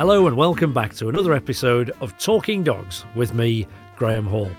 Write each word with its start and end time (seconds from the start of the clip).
Hello, 0.00 0.26
and 0.26 0.34
welcome 0.34 0.72
back 0.72 0.94
to 0.94 1.10
another 1.10 1.34
episode 1.34 1.90
of 2.00 2.16
Talking 2.16 2.64
Dogs 2.64 3.04
with 3.14 3.34
me, 3.34 3.66
Graeme 3.96 4.24
Hall. 4.24 4.50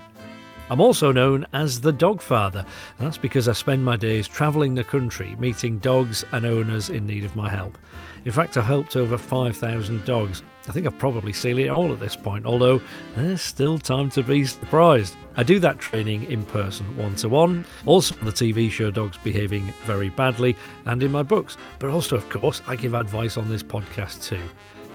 I'm 0.70 0.80
also 0.80 1.10
known 1.10 1.48
as 1.52 1.80
the 1.80 1.92
Dog 1.92 2.22
Father, 2.22 2.60
and 2.60 3.04
that's 3.04 3.18
because 3.18 3.48
I 3.48 3.52
spend 3.52 3.84
my 3.84 3.96
days 3.96 4.28
travelling 4.28 4.76
the 4.76 4.84
country 4.84 5.34
meeting 5.40 5.80
dogs 5.80 6.24
and 6.30 6.46
owners 6.46 6.90
in 6.90 7.08
need 7.08 7.24
of 7.24 7.34
my 7.34 7.50
help. 7.50 7.76
In 8.24 8.30
fact, 8.30 8.56
I've 8.56 8.66
helped 8.66 8.94
over 8.94 9.18
5,000 9.18 10.04
dogs. 10.04 10.44
I 10.68 10.70
think 10.70 10.86
I've 10.86 10.96
probably 10.96 11.32
seen 11.32 11.58
it 11.58 11.70
all 11.70 11.92
at 11.92 11.98
this 11.98 12.14
point, 12.14 12.46
although 12.46 12.80
there's 13.16 13.42
still 13.42 13.80
time 13.80 14.10
to 14.10 14.22
be 14.22 14.44
surprised. 14.44 15.16
I 15.36 15.42
do 15.42 15.58
that 15.58 15.80
training 15.80 16.30
in 16.30 16.44
person, 16.44 16.96
one 16.96 17.16
to 17.16 17.28
one, 17.28 17.64
also 17.84 18.14
on 18.20 18.26
the 18.26 18.30
TV 18.30 18.70
show 18.70 18.92
Dogs 18.92 19.18
Behaving 19.24 19.74
Very 19.86 20.10
Badly, 20.10 20.54
and 20.86 21.02
in 21.02 21.10
my 21.10 21.24
books. 21.24 21.56
But 21.80 21.90
also, 21.90 22.14
of 22.14 22.30
course, 22.30 22.62
I 22.68 22.76
give 22.76 22.94
advice 22.94 23.36
on 23.36 23.48
this 23.48 23.64
podcast 23.64 24.22
too. 24.22 24.40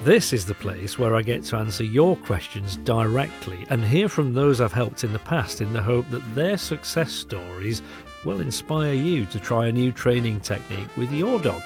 This 0.03 0.31
is 0.31 0.45
the 0.45 0.53
place 0.53 0.99
where 0.99 1.15
I 1.15 1.23
get 1.23 1.43
to 1.45 1.57
answer 1.57 1.83
your 1.83 2.15
questions 2.17 2.77
directly 2.77 3.65
and 3.69 3.83
hear 3.83 4.07
from 4.07 4.31
those 4.31 4.61
I've 4.61 4.71
helped 4.71 5.03
in 5.03 5.11
the 5.11 5.19
past 5.19 5.59
in 5.59 5.73
the 5.73 5.81
hope 5.81 6.09
that 6.11 6.35
their 6.35 6.55
success 6.55 7.11
stories 7.11 7.81
will 8.23 8.39
inspire 8.39 8.93
you 8.93 9.25
to 9.25 9.39
try 9.39 9.67
a 9.67 9.71
new 9.71 9.91
training 9.91 10.39
technique 10.41 10.95
with 10.97 11.11
your 11.11 11.39
dog. 11.39 11.61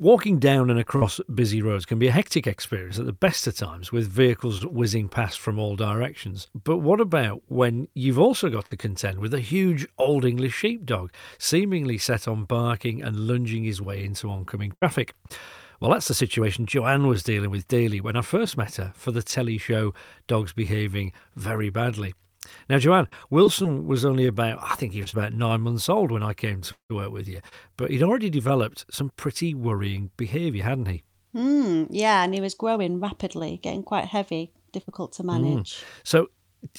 Walking 0.00 0.38
down 0.38 0.70
and 0.70 0.78
across 0.78 1.18
busy 1.22 1.60
roads 1.60 1.84
can 1.84 1.98
be 1.98 2.06
a 2.06 2.12
hectic 2.12 2.46
experience 2.46 3.00
at 3.00 3.06
the 3.06 3.12
best 3.12 3.48
of 3.48 3.56
times 3.56 3.90
with 3.90 4.08
vehicles 4.08 4.64
whizzing 4.64 5.08
past 5.08 5.40
from 5.40 5.58
all 5.58 5.74
directions. 5.74 6.46
But 6.54 6.78
what 6.78 7.00
about 7.00 7.42
when 7.48 7.88
you've 7.94 8.18
also 8.18 8.48
got 8.48 8.70
to 8.70 8.76
contend 8.76 9.18
with 9.18 9.34
a 9.34 9.40
huge 9.40 9.88
Old 9.98 10.24
English 10.24 10.54
sheepdog, 10.54 11.10
seemingly 11.36 11.98
set 11.98 12.28
on 12.28 12.44
barking 12.44 13.02
and 13.02 13.26
lunging 13.26 13.64
his 13.64 13.82
way 13.82 14.04
into 14.04 14.30
oncoming 14.30 14.72
traffic? 14.80 15.16
Well, 15.80 15.90
that's 15.90 16.06
the 16.06 16.14
situation 16.14 16.66
Joanne 16.66 17.08
was 17.08 17.24
dealing 17.24 17.50
with 17.50 17.66
daily 17.66 18.00
when 18.00 18.14
I 18.14 18.22
first 18.22 18.56
met 18.56 18.76
her 18.76 18.92
for 18.94 19.10
the 19.10 19.22
telly 19.24 19.58
show 19.58 19.94
Dogs 20.28 20.52
Behaving 20.52 21.12
Very 21.34 21.70
Badly. 21.70 22.14
Now, 22.68 22.78
Joanne, 22.78 23.08
Wilson 23.30 23.86
was 23.86 24.04
only 24.04 24.26
about, 24.26 24.58
I 24.62 24.74
think 24.74 24.92
he 24.92 25.00
was 25.00 25.12
about 25.12 25.32
nine 25.32 25.62
months 25.62 25.88
old 25.88 26.10
when 26.10 26.22
I 26.22 26.34
came 26.34 26.60
to 26.62 26.74
work 26.90 27.10
with 27.10 27.28
you, 27.28 27.40
but 27.76 27.90
he'd 27.90 28.02
already 28.02 28.30
developed 28.30 28.86
some 28.90 29.10
pretty 29.16 29.54
worrying 29.54 30.10
behaviour, 30.16 30.64
hadn't 30.64 30.86
he? 30.86 31.02
Mm, 31.34 31.88
yeah, 31.90 32.24
and 32.24 32.34
he 32.34 32.40
was 32.40 32.54
growing 32.54 33.00
rapidly, 33.00 33.58
getting 33.62 33.82
quite 33.82 34.06
heavy, 34.06 34.52
difficult 34.72 35.12
to 35.14 35.24
manage. 35.24 35.76
Mm. 35.76 35.84
So 36.04 36.28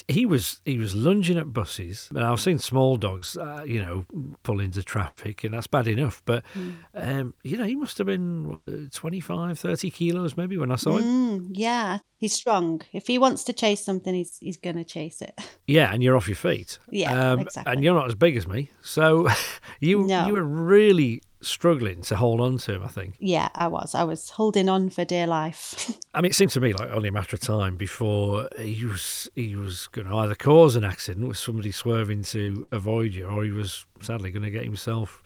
he 0.08 0.26
was 0.26 0.60
he 0.64 0.78
was 0.78 0.94
lunging 0.94 1.38
at 1.38 1.52
buses 1.52 2.08
and 2.14 2.22
i've 2.22 2.40
seen 2.40 2.58
small 2.58 2.96
dogs 2.96 3.36
uh, 3.36 3.62
you 3.66 3.80
know 3.80 4.04
pull 4.42 4.60
into 4.60 4.82
traffic 4.82 5.42
and 5.44 5.54
that's 5.54 5.66
bad 5.66 5.88
enough 5.88 6.22
but 6.26 6.44
mm. 6.54 6.74
um, 6.94 7.34
you 7.42 7.56
know 7.56 7.64
he 7.64 7.74
must 7.74 7.96
have 7.98 8.06
been 8.06 8.60
25 8.92 9.58
30 9.58 9.90
kilos 9.90 10.36
maybe 10.36 10.56
when 10.58 10.70
i 10.70 10.76
saw 10.76 10.98
him 10.98 11.04
mm, 11.04 11.46
yeah 11.52 11.98
he's 12.16 12.34
strong 12.34 12.80
if 12.92 13.06
he 13.06 13.18
wants 13.18 13.44
to 13.44 13.52
chase 13.52 13.84
something 13.84 14.14
he's 14.14 14.36
he's 14.40 14.58
gonna 14.58 14.84
chase 14.84 15.22
it 15.22 15.34
yeah 15.66 15.92
and 15.92 16.02
you're 16.02 16.16
off 16.16 16.28
your 16.28 16.36
feet 16.36 16.78
yeah 16.90 17.32
um, 17.32 17.40
exactly. 17.40 17.72
and 17.72 17.82
you're 17.82 17.94
not 17.94 18.06
as 18.06 18.14
big 18.14 18.36
as 18.36 18.46
me 18.46 18.70
so 18.82 19.28
you 19.80 20.02
no. 20.02 20.26
you 20.26 20.34
were 20.34 20.44
really 20.44 21.22
struggling 21.42 22.02
to 22.02 22.16
hold 22.16 22.40
on 22.40 22.58
to 22.58 22.74
him, 22.74 22.84
I 22.84 22.88
think. 22.88 23.16
Yeah, 23.18 23.48
I 23.54 23.68
was. 23.68 23.94
I 23.94 24.04
was 24.04 24.30
holding 24.30 24.68
on 24.68 24.90
for 24.90 25.04
dear 25.04 25.26
life. 25.26 25.98
I 26.14 26.20
mean, 26.20 26.30
it 26.30 26.34
seemed 26.34 26.50
to 26.52 26.60
me 26.60 26.72
like 26.72 26.90
only 26.90 27.08
a 27.08 27.12
matter 27.12 27.36
of 27.36 27.40
time 27.40 27.76
before 27.76 28.48
he 28.58 28.84
was 28.84 29.28
he 29.34 29.56
was 29.56 29.86
going 29.88 30.08
to 30.08 30.16
either 30.16 30.34
cause 30.34 30.76
an 30.76 30.84
accident 30.84 31.28
with 31.28 31.38
somebody 31.38 31.72
swerving 31.72 32.22
to 32.24 32.66
avoid 32.72 33.14
you, 33.14 33.26
or 33.26 33.44
he 33.44 33.50
was 33.50 33.86
sadly 34.00 34.30
going 34.30 34.42
to 34.42 34.50
get 34.50 34.64
himself 34.64 35.22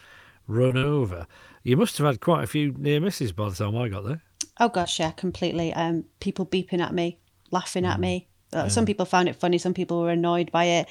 run 0.47 0.77
over. 0.77 1.27
You 1.63 1.77
must 1.77 1.98
have 1.98 2.07
had 2.07 2.20
quite 2.20 2.45
a 2.45 2.48
few 2.48 2.73
near 2.73 3.01
misses 3.01 3.33
by 3.33 3.48
the 3.48 3.55
time 3.55 3.77
I 3.77 3.89
got 3.89 4.05
there. 4.05 4.23
Oh 4.61 4.69
gosh, 4.69 5.01
yeah, 5.01 5.11
completely. 5.11 5.73
Um, 5.73 6.05
people 6.20 6.47
beeping 6.47 6.80
at 6.80 6.95
me, 6.95 7.19
laughing 7.51 7.85
mm. 7.85 7.91
at 7.91 8.01
me. 8.01 8.29
Uh, 8.53 8.58
yeah. 8.58 8.69
Some 8.69 8.86
people 8.86 9.07
found 9.07 9.29
it 9.29 9.36
funny. 9.36 9.58
Some 9.58 9.74
people 9.74 10.01
were 10.01 10.11
annoyed 10.11 10.53
by 10.53 10.64
it. 10.64 10.89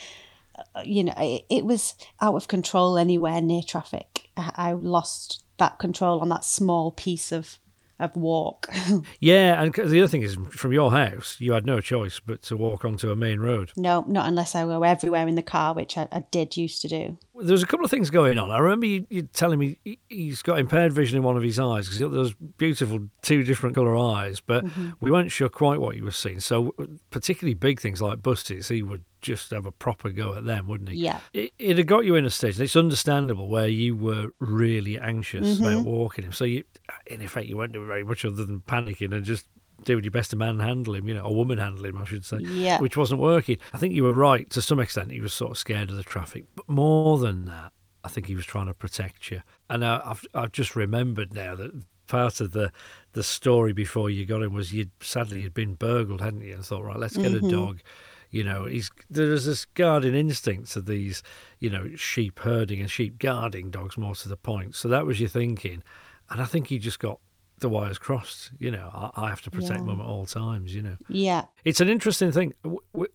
Uh, 0.75 0.81
you 0.83 1.03
know, 1.03 1.13
it, 1.17 1.45
it 1.49 1.65
was 1.65 1.95
out 2.21 2.35
of 2.35 2.47
control 2.47 2.97
anywhere 2.97 3.41
near 3.41 3.63
traffic 3.63 4.12
I 4.37 4.73
lost 4.73 5.43
that 5.57 5.79
control 5.79 6.19
on 6.19 6.29
that 6.29 6.43
small 6.43 6.91
piece 6.91 7.31
of 7.31 7.59
of 7.99 8.15
walk. 8.15 8.67
yeah, 9.19 9.61
and 9.61 9.73
the 9.73 9.99
other 9.99 10.07
thing 10.07 10.23
is, 10.23 10.35
from 10.51 10.73
your 10.73 10.91
house, 10.91 11.37
you 11.39 11.53
had 11.53 11.65
no 11.65 11.79
choice 11.79 12.19
but 12.19 12.41
to 12.43 12.57
walk 12.57 12.85
onto 12.85 13.11
a 13.11 13.15
main 13.15 13.39
road. 13.39 13.71
No, 13.77 14.03
not 14.07 14.27
unless 14.27 14.55
I 14.55 14.63
go 14.63 14.83
everywhere 14.83 15.27
in 15.27 15.35
the 15.35 15.43
car, 15.43 15.73
which 15.73 15.97
I, 15.97 16.07
I 16.11 16.23
did 16.31 16.57
used 16.57 16.81
to 16.81 16.87
do. 16.87 17.17
There 17.39 17.53
was 17.53 17.63
a 17.63 17.67
couple 17.67 17.85
of 17.85 17.91
things 17.91 18.09
going 18.09 18.37
on. 18.37 18.51
I 18.51 18.59
remember 18.59 18.85
you, 18.85 19.07
you 19.09 19.23
telling 19.23 19.59
me 19.59 19.77
he's 20.09 20.41
got 20.41 20.59
impaired 20.59 20.93
vision 20.93 21.17
in 21.17 21.23
one 21.23 21.37
of 21.37 21.43
his 21.43 21.59
eyes 21.59 21.85
because 21.85 21.99
he's 21.99 22.07
got 22.07 22.13
those 22.13 22.33
beautiful 22.57 22.99
two 23.21 23.43
different 23.43 23.75
colour 23.75 23.97
eyes, 23.97 24.39
but 24.39 24.65
mm-hmm. 24.65 24.91
we 24.99 25.11
weren't 25.11 25.31
sure 25.31 25.49
quite 25.49 25.79
what 25.79 25.95
he 25.95 26.01
was 26.01 26.15
seeing. 26.15 26.39
So, 26.39 26.75
particularly 27.09 27.53
big 27.53 27.79
things 27.79 28.01
like 28.01 28.21
buses, 28.21 28.67
he 28.67 28.83
would 28.83 29.03
just 29.23 29.49
have 29.49 29.65
a 29.65 29.71
proper 29.71 30.09
go 30.09 30.35
at 30.35 30.45
them, 30.45 30.67
wouldn't 30.67 30.89
he? 30.89 30.97
Yeah. 30.97 31.19
It, 31.33 31.53
it 31.57 31.77
had 31.77 31.87
got 31.87 32.05
you 32.05 32.15
in 32.15 32.25
a 32.25 32.29
stage, 32.29 32.55
and 32.55 32.63
it's 32.63 32.75
understandable 32.75 33.47
where 33.47 33.67
you 33.67 33.95
were 33.95 34.29
really 34.39 34.99
anxious 34.99 35.55
mm-hmm. 35.55 35.65
about 35.65 35.85
walking 35.85 36.25
him. 36.25 36.31
So, 36.31 36.45
you, 36.45 36.63
in 37.07 37.21
effect, 37.21 37.47
you 37.47 37.57
weren't 37.57 37.73
doing 37.73 37.87
very 37.87 38.03
much 38.03 38.23
other 38.25 38.45
than 38.45 38.59
panicking 38.61 39.13
and 39.13 39.25
just 39.25 39.47
doing 39.83 40.03
your 40.03 40.11
best 40.11 40.29
to 40.31 40.35
manhandle 40.35 40.95
him, 40.95 41.07
you 41.07 41.13
know, 41.13 41.21
or 41.21 41.35
woman 41.35 41.57
handle 41.57 41.85
him, 41.85 41.97
I 41.97 42.05
should 42.05 42.25
say, 42.25 42.37
yeah. 42.39 42.79
which 42.79 42.95
wasn't 42.95 43.19
working. 43.19 43.57
I 43.73 43.77
think 43.77 43.93
you 43.93 44.03
were 44.03 44.13
right 44.13 44.49
to 44.51 44.61
some 44.61 44.79
extent. 44.79 45.11
He 45.11 45.21
was 45.21 45.33
sort 45.33 45.51
of 45.51 45.57
scared 45.57 45.89
of 45.89 45.95
the 45.95 46.03
traffic, 46.03 46.45
but 46.55 46.67
more 46.69 47.17
than 47.17 47.45
that, 47.45 47.71
I 48.03 48.09
think 48.09 48.27
he 48.27 48.35
was 48.35 48.45
trying 48.45 48.67
to 48.67 48.73
protect 48.73 49.31
you. 49.31 49.41
And 49.69 49.85
I, 49.85 50.01
I've 50.05 50.25
I've 50.33 50.51
just 50.51 50.75
remembered 50.75 51.33
now 51.33 51.55
that 51.55 51.71
part 52.07 52.41
of 52.41 52.51
the 52.51 52.71
the 53.13 53.23
story 53.23 53.73
before 53.73 54.09
you 54.09 54.25
got 54.25 54.43
him 54.43 54.53
was 54.53 54.73
you'd 54.73 54.91
sadly 55.01 55.41
you'd 55.41 55.53
been 55.53 55.75
burgled, 55.75 56.21
hadn't 56.21 56.41
you? 56.41 56.53
And 56.53 56.65
thought, 56.65 56.83
right, 56.83 56.99
let's 56.99 57.17
get 57.17 57.31
mm-hmm. 57.31 57.47
a 57.47 57.51
dog 57.51 57.81
you 58.33 58.43
know, 58.43 58.65
he's 58.65 58.89
there's 59.11 59.45
this 59.45 59.63
guarding 59.63 60.15
instinct 60.15 60.71
to 60.71 60.81
these, 60.81 61.21
you 61.59 61.69
know, 61.69 61.87
sheep 61.95 62.39
herding 62.39 62.79
and 62.79 62.89
sheep 62.89 63.19
guarding 63.19 63.69
dogs 63.69 63.95
more 63.95 64.15
to 64.15 64.27
the 64.27 64.35
point. 64.35 64.75
So 64.75 64.87
that 64.87 65.05
was 65.05 65.19
your 65.19 65.29
thinking, 65.29 65.83
and 66.31 66.41
I 66.41 66.45
think 66.45 66.67
he 66.67 66.79
just 66.79 66.97
got 66.97 67.19
the 67.59 67.69
wires 67.69 67.99
crossed. 67.99 68.49
You 68.57 68.71
know, 68.71 68.89
I, 68.91 69.25
I 69.25 69.29
have 69.29 69.43
to 69.43 69.51
protect 69.51 69.81
yeah. 69.81 69.85
mum 69.85 70.01
at 70.01 70.07
all 70.07 70.25
times. 70.25 70.73
You 70.73 70.81
know, 70.81 70.97
yeah, 71.09 71.45
it's 71.63 71.79
an 71.79 71.89
interesting 71.89 72.31
thing. 72.31 72.55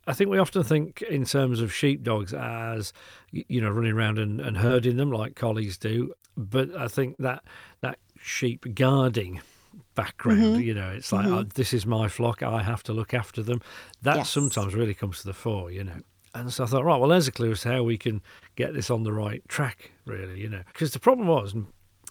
I 0.06 0.12
think 0.12 0.30
we 0.30 0.38
often 0.38 0.62
think 0.62 1.02
in 1.02 1.24
terms 1.24 1.60
of 1.60 1.74
sheepdogs 1.74 2.32
as 2.32 2.92
you 3.32 3.60
know 3.60 3.70
running 3.70 3.94
around 3.94 4.20
and, 4.20 4.40
and 4.40 4.56
herding 4.56 4.98
them 4.98 5.10
like 5.10 5.34
collies 5.34 5.76
do, 5.76 6.14
but 6.36 6.72
I 6.76 6.86
think 6.86 7.16
that 7.18 7.42
that 7.80 7.98
sheep 8.22 8.72
guarding 8.72 9.40
background. 9.98 10.40
Mm-hmm. 10.40 10.60
You 10.60 10.74
know, 10.74 10.90
it's 10.90 11.12
like 11.12 11.26
mm-hmm. 11.26 11.34
oh, 11.34 11.42
this 11.42 11.74
is 11.74 11.84
my 11.84 12.06
flock. 12.06 12.42
I 12.42 12.62
have 12.62 12.84
to 12.84 12.92
look 12.92 13.12
after 13.12 13.42
them. 13.42 13.60
That 14.02 14.18
yes. 14.18 14.30
sometimes 14.30 14.72
really 14.74 14.94
comes 14.94 15.20
to 15.20 15.26
the 15.26 15.34
fore. 15.34 15.72
You 15.72 15.84
know. 15.84 16.00
And 16.34 16.52
so 16.52 16.64
I 16.64 16.66
thought, 16.68 16.84
right, 16.84 16.98
well, 16.98 17.08
there's 17.08 17.26
a 17.26 17.32
clue 17.32 17.52
as 17.52 17.62
to 17.62 17.70
how 17.70 17.82
we 17.82 17.98
can 17.98 18.20
get 18.54 18.74
this 18.74 18.90
on 18.90 19.02
the 19.02 19.12
right 19.12 19.42
track, 19.48 19.90
really, 20.04 20.38
you 20.38 20.48
know. 20.48 20.62
Because 20.72 20.92
the 20.92 21.00
problem 21.00 21.26
was, 21.26 21.54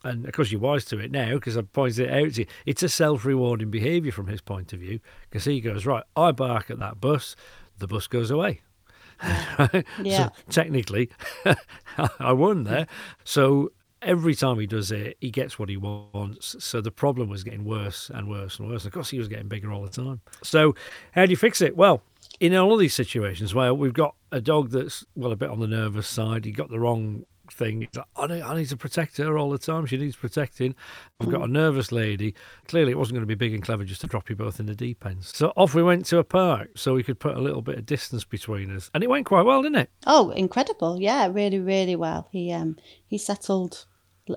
and 0.03 0.25
of 0.25 0.33
course 0.33 0.51
you're 0.51 0.59
wise 0.59 0.85
to 0.85 0.99
it 0.99 1.11
now 1.11 1.35
because 1.35 1.55
I 1.55 1.61
pointed 1.61 2.09
it 2.09 2.11
out 2.11 2.33
to 2.33 2.41
you, 2.41 2.47
it's 2.65 2.83
a 2.83 2.89
self 2.89 3.23
rewarding 3.23 3.69
behaviour 3.69 4.11
from 4.11 4.27
his 4.27 4.41
point 4.41 4.73
of 4.73 4.79
view 4.79 4.99
because 5.29 5.45
he 5.45 5.61
goes, 5.61 5.85
right, 5.85 6.03
I 6.15 6.31
bark 6.31 6.69
at 6.69 6.79
that 6.79 6.99
bus, 6.99 7.35
the 7.77 7.87
bus 7.87 8.07
goes 8.07 8.31
away. 8.31 8.61
yeah. 10.03 10.29
So 10.29 10.31
technically, 10.49 11.09
I 12.19 12.33
won 12.33 12.65
there. 12.65 12.87
So 13.23 13.71
every 14.01 14.35
time 14.35 14.59
he 14.59 14.67
does 14.67 14.91
it, 14.91 15.17
he 15.19 15.31
gets 15.31 15.57
what 15.57 15.69
he 15.69 15.77
wants. 15.77 16.55
So 16.59 16.81
the 16.81 16.91
problem 16.91 17.29
was 17.29 17.43
getting 17.43 17.65
worse 17.65 18.09
and 18.13 18.29
worse 18.29 18.59
and 18.59 18.69
worse. 18.69 18.85
Of 18.85 18.91
course, 18.91 19.09
he 19.09 19.19
was 19.19 19.27
getting 19.27 19.47
bigger 19.47 19.71
all 19.71 19.83
the 19.83 19.89
time. 19.89 20.21
So 20.43 20.75
how 21.11 21.25
do 21.25 21.31
you 21.31 21.37
fix 21.37 21.61
it? 21.61 21.75
Well, 21.75 22.01
in 22.39 22.55
all 22.55 22.73
of 22.73 22.79
these 22.79 22.93
situations 22.93 23.55
where 23.55 23.73
we've 23.73 23.93
got 23.93 24.15
a 24.31 24.41
dog 24.41 24.69
that's 24.71 25.05
well 25.15 25.31
a 25.31 25.35
bit 25.35 25.49
on 25.49 25.59
the 25.59 25.67
nervous 25.67 26.07
side, 26.07 26.45
he 26.45 26.51
got 26.51 26.69
the 26.69 26.79
wrong 26.79 27.25
thing. 27.51 27.87
Like, 27.95 28.05
I, 28.15 28.27
need, 28.27 28.41
I 28.41 28.55
need 28.55 28.69
to 28.69 28.77
protect 28.77 29.17
her 29.17 29.37
all 29.37 29.49
the 29.49 29.57
time. 29.57 29.85
She 29.85 29.97
needs 29.97 30.15
protecting. 30.15 30.75
I've 31.19 31.29
got 31.29 31.43
a 31.43 31.47
nervous 31.47 31.91
lady. 31.91 32.33
Clearly, 32.67 32.91
it 32.91 32.97
wasn't 32.97 33.15
going 33.15 33.27
to 33.27 33.27
be 33.27 33.35
big 33.35 33.53
and 33.53 33.63
clever 33.63 33.83
just 33.83 34.01
to 34.01 34.07
drop 34.07 34.29
you 34.29 34.35
both 34.35 34.59
in 34.59 34.65
the 34.65 34.75
deep 34.75 35.05
end. 35.05 35.23
So 35.23 35.53
off 35.55 35.73
we 35.73 35.83
went 35.83 36.05
to 36.07 36.19
a 36.19 36.23
park 36.23 36.71
so 36.75 36.93
we 36.93 37.03
could 37.03 37.19
put 37.19 37.35
a 37.35 37.41
little 37.41 37.61
bit 37.61 37.77
of 37.77 37.85
distance 37.85 38.23
between 38.23 38.75
us, 38.75 38.89
and 38.93 39.03
it 39.03 39.09
went 39.09 39.25
quite 39.25 39.43
well, 39.43 39.61
didn't 39.61 39.79
it? 39.79 39.89
Oh, 40.05 40.29
incredible! 40.31 40.99
Yeah, 40.99 41.27
really, 41.31 41.59
really 41.59 41.95
well. 41.95 42.27
He 42.31 42.51
um 42.51 42.77
he 43.05 43.17
settled 43.17 43.85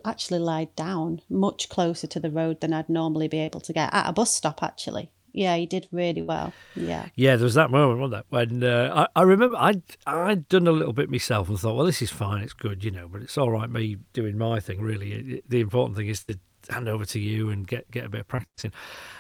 actually 0.04 0.38
lied 0.38 0.74
down 0.76 1.22
much 1.28 1.68
closer 1.68 2.06
to 2.06 2.20
the 2.20 2.30
road 2.30 2.60
than 2.60 2.72
I'd 2.72 2.88
normally 2.88 3.28
be 3.28 3.38
able 3.38 3.60
to 3.60 3.72
get 3.72 3.92
at 3.92 4.08
a 4.08 4.12
bus 4.12 4.32
stop 4.32 4.62
actually 4.62 5.10
yeah, 5.32 5.56
he 5.56 5.66
did 5.66 5.88
really 5.92 6.22
well. 6.22 6.52
Yeah. 6.74 7.06
Yeah, 7.14 7.36
there 7.36 7.44
was 7.44 7.54
that 7.54 7.70
moment, 7.70 8.00
wasn't 8.00 8.24
there? 8.30 8.46
When 8.46 8.64
uh, 8.64 9.06
I, 9.14 9.20
I 9.20 9.22
remember 9.22 9.56
I'd, 9.56 9.82
I'd 10.06 10.48
done 10.48 10.66
a 10.66 10.72
little 10.72 10.92
bit 10.92 11.10
myself 11.10 11.48
and 11.48 11.58
thought, 11.58 11.76
well, 11.76 11.86
this 11.86 12.02
is 12.02 12.10
fine, 12.10 12.42
it's 12.42 12.52
good, 12.52 12.84
you 12.84 12.90
know, 12.90 13.08
but 13.08 13.22
it's 13.22 13.38
all 13.38 13.50
right 13.50 13.70
me 13.70 13.96
doing 14.12 14.36
my 14.38 14.60
thing, 14.60 14.80
really. 14.80 15.42
the 15.48 15.60
important 15.60 15.96
thing 15.96 16.08
is 16.08 16.24
to 16.24 16.38
hand 16.68 16.88
over 16.88 17.04
to 17.04 17.18
you 17.18 17.50
and 17.50 17.66
get, 17.66 17.90
get 17.90 18.04
a 18.04 18.08
bit 18.08 18.22
of 18.22 18.28
practicing. 18.28 18.72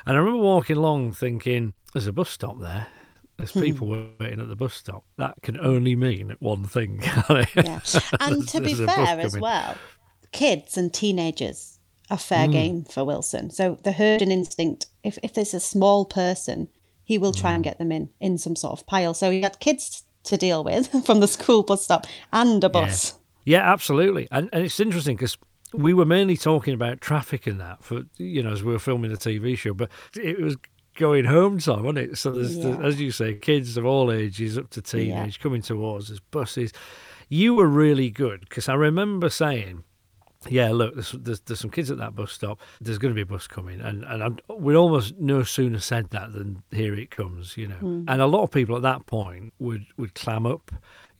And 0.06 0.16
I 0.16 0.20
remember 0.20 0.42
walking 0.42 0.76
along 0.76 1.12
thinking, 1.12 1.74
there's 1.92 2.06
a 2.06 2.12
bus 2.12 2.30
stop 2.30 2.60
there. 2.60 2.88
There's 3.36 3.52
hmm. 3.52 3.62
people 3.62 3.88
waiting 4.20 4.40
at 4.40 4.48
the 4.48 4.56
bus 4.56 4.74
stop. 4.74 5.04
That 5.16 5.34
can 5.42 5.58
only 5.58 5.96
mean 5.96 6.36
one 6.40 6.64
thing. 6.64 7.02
yeah. 7.30 7.80
And 8.20 8.46
to 8.48 8.60
be 8.60 8.74
fair 8.74 9.18
as 9.18 9.38
well, 9.38 9.76
kids 10.32 10.76
and 10.76 10.92
teenagers 10.92 11.78
a 12.08 12.16
fair 12.18 12.48
Mm. 12.48 12.52
game 12.52 12.84
for 12.84 13.04
Wilson. 13.04 13.50
So 13.50 13.78
the 13.84 13.92
herding 13.92 14.30
instinct, 14.32 14.86
if, 15.04 15.18
if 15.22 15.32
there's 15.34 15.54
a 15.54 15.60
small 15.60 16.04
person, 16.04 16.68
he 17.04 17.18
will 17.18 17.32
try 17.32 17.52
Mm. 17.52 17.54
and 17.56 17.64
get 17.64 17.78
them 17.78 17.92
in 17.92 18.08
in 18.20 18.38
some 18.38 18.56
sort 18.56 18.78
of 18.80 18.86
pile. 18.86 19.14
So 19.14 19.30
he 19.30 19.42
had 19.42 19.60
kids 19.60 20.04
to 20.24 20.36
deal 20.36 20.62
with 20.64 20.88
from 21.06 21.20
the 21.20 21.28
school 21.28 21.62
bus 21.62 21.84
stop 21.84 22.06
and 22.32 22.62
a 22.64 22.68
bus. 22.68 23.14
Yeah, 23.44 23.70
absolutely. 23.72 24.28
And, 24.30 24.48
and 24.52 24.64
it's 24.64 24.80
interesting 24.80 25.16
because 25.16 25.38
we 25.72 25.94
were 25.94 26.04
mainly 26.04 26.36
talking 26.36 26.74
about 26.74 27.00
traffic 27.00 27.46
and 27.46 27.60
that 27.60 27.82
for, 27.84 28.02
you 28.16 28.42
know, 28.42 28.52
as 28.52 28.62
we 28.62 28.72
were 28.72 28.78
filming 28.80 29.10
the 29.12 29.16
TV 29.16 29.56
show, 29.56 29.72
but 29.72 29.88
it 30.16 30.40
was 30.40 30.56
going 30.96 31.24
home 31.24 31.58
time, 31.60 31.84
wasn't 31.84 31.98
it? 32.10 32.18
So 32.18 32.32
there's, 32.32 32.56
the, 32.58 32.70
Yeah. 32.70 32.82
as 32.82 33.00
you 33.00 33.12
say, 33.12 33.34
kids 33.34 33.76
of 33.76 33.86
all 33.86 34.10
ages 34.12 34.58
up 34.58 34.68
to 34.70 34.82
teenage 34.82 35.38
coming 35.40 35.62
towards 35.62 36.10
us, 36.10 36.18
buses. 36.32 36.72
You 37.28 37.54
were 37.54 37.68
really 37.68 38.10
good 38.10 38.40
because 38.40 38.68
I 38.68 38.74
remember 38.74 39.30
saying, 39.30 39.84
yeah, 40.48 40.70
look, 40.70 40.94
there's, 40.94 41.12
there's, 41.12 41.40
there's 41.40 41.60
some 41.60 41.70
kids 41.70 41.90
at 41.90 41.98
that 41.98 42.14
bus 42.14 42.32
stop. 42.32 42.60
There's 42.80 42.98
going 42.98 43.12
to 43.12 43.14
be 43.14 43.22
a 43.22 43.26
bus 43.26 43.46
coming. 43.46 43.80
And, 43.80 44.04
and 44.04 44.22
I'm, 44.22 44.38
we'd 44.48 44.76
almost 44.76 45.18
no 45.18 45.42
sooner 45.42 45.80
said 45.80 46.10
that 46.10 46.32
than 46.32 46.62
here 46.70 46.94
it 46.94 47.10
comes, 47.10 47.56
you 47.56 47.68
know. 47.68 47.74
Hmm. 47.76 48.04
And 48.08 48.22
a 48.22 48.26
lot 48.26 48.42
of 48.42 48.50
people 48.50 48.76
at 48.76 48.82
that 48.82 49.06
point 49.06 49.52
would, 49.58 49.84
would 49.98 50.14
clam 50.14 50.46
up, 50.46 50.70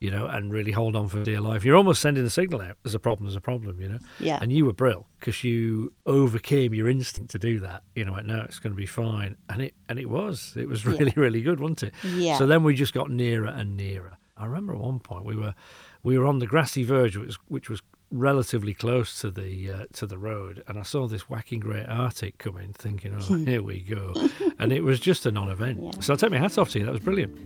you 0.00 0.11
know, 0.11 0.26
and 0.26 0.50
really 0.50 0.72
hold 0.72 0.96
on 0.96 1.08
for 1.08 1.22
dear 1.22 1.40
life. 1.40 1.64
You're 1.64 1.76
almost 1.76 2.00
sending 2.00 2.25
the 2.25 2.31
signal 2.31 2.62
out 2.62 2.78
there's 2.82 2.94
a 2.94 2.99
problem, 2.99 3.26
there's 3.26 3.37
a 3.37 3.43
problem, 3.43 3.78
you 3.78 3.88
know. 3.88 3.99
Yeah. 4.19 4.38
And 4.40 4.50
you 4.50 4.64
were 4.64 4.72
brilliant 4.72 5.05
because 5.19 5.44
you 5.44 5.93
overcame 6.06 6.72
your 6.72 6.88
instinct 6.88 7.31
to 7.32 7.38
do 7.38 7.61
that. 7.61 7.82
You 7.94 8.06
know, 8.06 8.12
like, 8.12 8.25
no, 8.25 8.40
it's 8.40 8.58
going 8.58 8.72
to 8.72 8.76
be 8.76 8.87
fine. 8.87 9.37
And 9.50 9.61
it 9.61 9.75
and 9.90 9.99
it 9.99 10.08
was. 10.08 10.55
It 10.56 10.67
was 10.69 10.87
really, 10.87 11.12
really 11.14 11.43
good, 11.43 11.61
wasn't 11.61 11.82
it? 11.82 11.94
Yeah. 12.05 12.38
So 12.38 12.46
then 12.46 12.64
we 12.64 12.75
just 12.75 12.94
got 12.94 13.11
nearer 13.11 13.49
and 13.49 13.76
nearer. 13.76 14.17
I 14.38 14.46
remember 14.46 14.72
at 14.72 14.81
one 14.81 15.00
point 15.00 15.26
we 15.26 15.37
were 15.37 15.55
we 16.02 16.19
were 16.19 16.26
on 16.26 16.38
the 16.38 16.46
grassy 16.46 16.82
verge, 16.82 17.19
which 17.19 17.34
which 17.49 17.69
was 17.69 17.82
relatively 18.11 18.75
close 18.75 19.21
to 19.21 19.31
the 19.31 19.71
uh, 19.71 19.85
to 19.95 20.07
the 20.07 20.19
road, 20.19 20.62
and 20.67 20.79
I 20.79 20.83
saw 20.83 21.07
this 21.07 21.29
whacking 21.29 21.61
great 21.61 21.87
artic 21.89 22.39
coming, 22.39 22.73
thinking, 22.73 23.17
"Oh, 23.19 23.35
here 23.45 23.62
we 23.62 23.81
go," 23.81 24.15
and 24.59 24.73
it 24.73 24.83
was 24.83 25.01
just 25.01 25.27
a 25.27 25.31
non-event. 25.31 25.81
Yeah. 25.81 26.01
So 26.01 26.15
I 26.15 26.17
take 26.17 26.31
my 26.31 26.39
hat 26.39 26.59
off 26.59 26.71
to 26.71 26.79
you. 26.79 26.85
That 26.87 26.93
was 26.93 27.01
brilliant. 27.01 27.37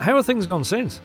How 0.00 0.16
have 0.16 0.24
things 0.24 0.46
gone 0.46 0.64
since? 0.64 1.00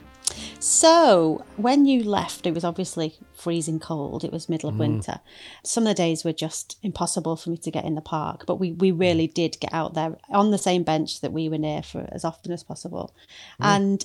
So 0.65 1.45
when 1.57 1.85
you 1.85 2.03
left, 2.03 2.47
it 2.47 2.55
was 2.55 2.63
obviously 2.63 3.19
freezing 3.35 3.79
cold. 3.79 4.23
It 4.23 4.31
was 4.31 4.49
middle 4.49 4.67
of 4.67 4.73
mm. 4.73 4.79
winter. 4.79 5.19
Some 5.63 5.83
of 5.83 5.89
the 5.89 5.93
days 5.93 6.23
were 6.23 6.33
just 6.33 6.79
impossible 6.81 7.35
for 7.35 7.51
me 7.51 7.57
to 7.57 7.69
get 7.69 7.85
in 7.85 7.93
the 7.93 8.01
park, 8.01 8.45
but 8.47 8.55
we, 8.55 8.71
we 8.71 8.89
really 8.89 9.27
did 9.27 9.59
get 9.59 9.71
out 9.71 9.93
there 9.93 10.17
on 10.31 10.49
the 10.49 10.57
same 10.57 10.81
bench 10.81 11.21
that 11.21 11.31
we 11.31 11.49
were 11.49 11.59
near 11.59 11.83
for 11.83 12.09
as 12.11 12.25
often 12.25 12.51
as 12.51 12.63
possible. 12.63 13.13
And 13.59 14.03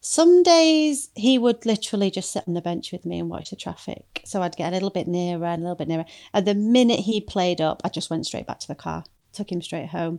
some 0.00 0.42
days 0.42 1.10
he 1.14 1.36
would 1.36 1.66
literally 1.66 2.10
just 2.10 2.32
sit 2.32 2.44
on 2.48 2.54
the 2.54 2.62
bench 2.62 2.90
with 2.90 3.04
me 3.04 3.18
and 3.18 3.28
watch 3.28 3.50
the 3.50 3.56
traffic. 3.56 4.22
So 4.24 4.40
I'd 4.40 4.56
get 4.56 4.70
a 4.70 4.76
little 4.76 4.88
bit 4.88 5.08
nearer 5.08 5.44
and 5.44 5.60
a 5.60 5.64
little 5.64 5.76
bit 5.76 5.88
nearer. 5.88 6.06
And 6.32 6.46
the 6.46 6.54
minute 6.54 7.00
he 7.00 7.20
played 7.20 7.60
up, 7.60 7.82
I 7.84 7.90
just 7.90 8.08
went 8.08 8.24
straight 8.24 8.46
back 8.46 8.60
to 8.60 8.68
the 8.68 8.74
car. 8.74 9.04
Took 9.38 9.52
him 9.52 9.62
straight 9.62 9.88
home. 9.90 10.18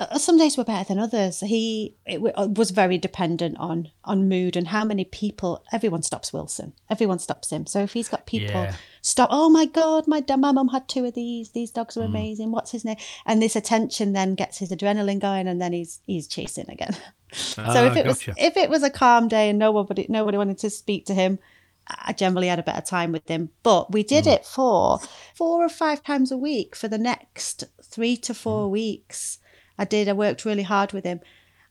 Uh, 0.00 0.18
Some 0.18 0.38
days 0.38 0.56
were 0.58 0.64
better 0.64 0.86
than 0.88 0.98
others. 0.98 1.38
He 1.40 1.94
it 2.04 2.16
w- 2.16 2.34
uh, 2.36 2.48
was 2.50 2.70
very 2.72 2.98
dependent 2.98 3.56
on 3.58 3.90
on 4.04 4.28
mood 4.28 4.56
and 4.56 4.66
how 4.68 4.84
many 4.84 5.04
people. 5.04 5.62
Everyone 5.72 6.02
stops 6.02 6.32
Wilson. 6.32 6.72
Everyone 6.90 7.20
stops 7.20 7.50
him. 7.50 7.64
So 7.66 7.78
if 7.82 7.92
he's 7.92 8.08
got 8.08 8.26
people 8.26 8.62
Yeah. 8.62 8.74
stop, 9.02 9.28
oh 9.30 9.48
my 9.48 9.66
god, 9.66 10.08
my 10.08 10.24
my 10.36 10.50
mum 10.52 10.68
had 10.68 10.88
two 10.88 11.04
of 11.04 11.14
these. 11.14 11.50
These 11.50 11.70
dogs 11.70 11.96
are 11.96 12.02
amazing. 12.02 12.50
What's 12.50 12.72
his 12.72 12.84
name? 12.84 12.96
And 13.24 13.40
this 13.40 13.54
attention 13.56 14.12
then 14.14 14.34
gets 14.34 14.58
his 14.58 14.70
adrenaline 14.70 15.20
going, 15.20 15.46
and 15.46 15.60
then 15.62 15.72
he's 15.72 16.00
he's 16.06 16.26
chasing 16.26 16.68
again. 16.68 16.96
so 17.32 17.62
Ah, 17.64 17.84
if 17.86 17.96
it 17.96 18.04
gotcha. 18.04 18.30
was 18.30 18.38
if 18.38 18.56
it 18.56 18.68
was 18.68 18.82
a 18.82 18.90
calm 18.90 19.28
day 19.28 19.48
and 19.50 19.58
nobody 19.60 20.06
nobody 20.08 20.36
wanted 20.38 20.58
to 20.58 20.70
speak 20.70 21.06
to 21.06 21.14
him, 21.14 21.38
I 21.88 22.12
generally 22.12 22.48
had 22.48 22.58
a 22.58 22.64
better 22.64 22.80
time 22.80 23.12
with 23.12 23.28
him. 23.28 23.50
But 23.62 23.92
we 23.92 24.02
did 24.02 24.24
mm. 24.24 24.34
it 24.34 24.44
for 24.44 25.00
four 25.34 25.64
or 25.64 25.68
five 25.68 26.02
times 26.02 26.32
a 26.32 26.36
week 26.36 26.74
for 26.74 26.88
the 26.88 26.98
next 26.98 27.64
three 27.82 28.16
to 28.18 28.34
four 28.34 28.68
mm. 28.68 28.72
weeks. 28.72 29.38
I 29.78 29.84
did. 29.84 30.08
I 30.08 30.12
worked 30.12 30.44
really 30.44 30.62
hard 30.62 30.92
with 30.92 31.04
him, 31.04 31.20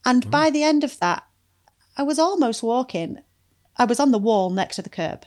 and 0.05 0.25
mm. 0.25 0.31
by 0.31 0.49
the 0.49 0.63
end 0.63 0.83
of 0.83 0.99
that, 0.99 1.23
I 1.97 2.03
was 2.03 2.19
almost 2.19 2.63
walking. 2.63 3.19
I 3.77 3.85
was 3.85 3.99
on 3.99 4.11
the 4.11 4.19
wall 4.19 4.49
next 4.49 4.77
to 4.77 4.81
the 4.81 4.89
curb. 4.89 5.25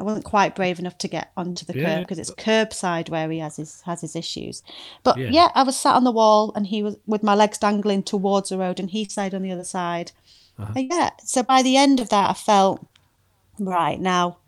I 0.00 0.02
wasn't 0.02 0.24
quite 0.24 0.56
brave 0.56 0.78
enough 0.78 0.96
to 0.98 1.08
get 1.08 1.30
onto 1.36 1.66
the 1.66 1.78
Yeah, 1.78 1.96
curb 1.96 2.04
because 2.04 2.18
it's 2.18 2.30
curbside 2.30 3.10
where 3.10 3.30
he 3.30 3.38
has 3.40 3.56
his 3.56 3.82
has 3.82 4.00
his 4.00 4.16
issues. 4.16 4.62
But 5.02 5.18
Yeah. 5.18 5.28
yeah. 5.30 5.48
I 5.54 5.62
was 5.62 5.76
sat 5.76 5.94
on 5.94 6.04
the 6.04 6.10
wall 6.10 6.52
and 6.56 6.66
he 6.66 6.82
was 6.82 6.96
with 7.06 7.22
my 7.22 7.34
legs 7.34 7.58
dangling 7.58 8.04
towards 8.04 8.48
the 8.48 8.56
road 8.56 8.80
and 8.80 8.90
he 8.90 9.04
stayed 9.04 9.34
on 9.34 9.42
the 9.42 9.52
other 9.52 9.64
side. 9.64 10.12
Uh-huh. 10.58 10.72
And 10.74 10.88
yeah, 10.90 11.10
so 11.22 11.42
by 11.42 11.62
the 11.62 11.76
end 11.76 12.00
of 12.00 12.08
that, 12.08 12.30
I 12.30 12.32
felt 12.32 12.86
right 13.60 14.00
now. 14.00 14.38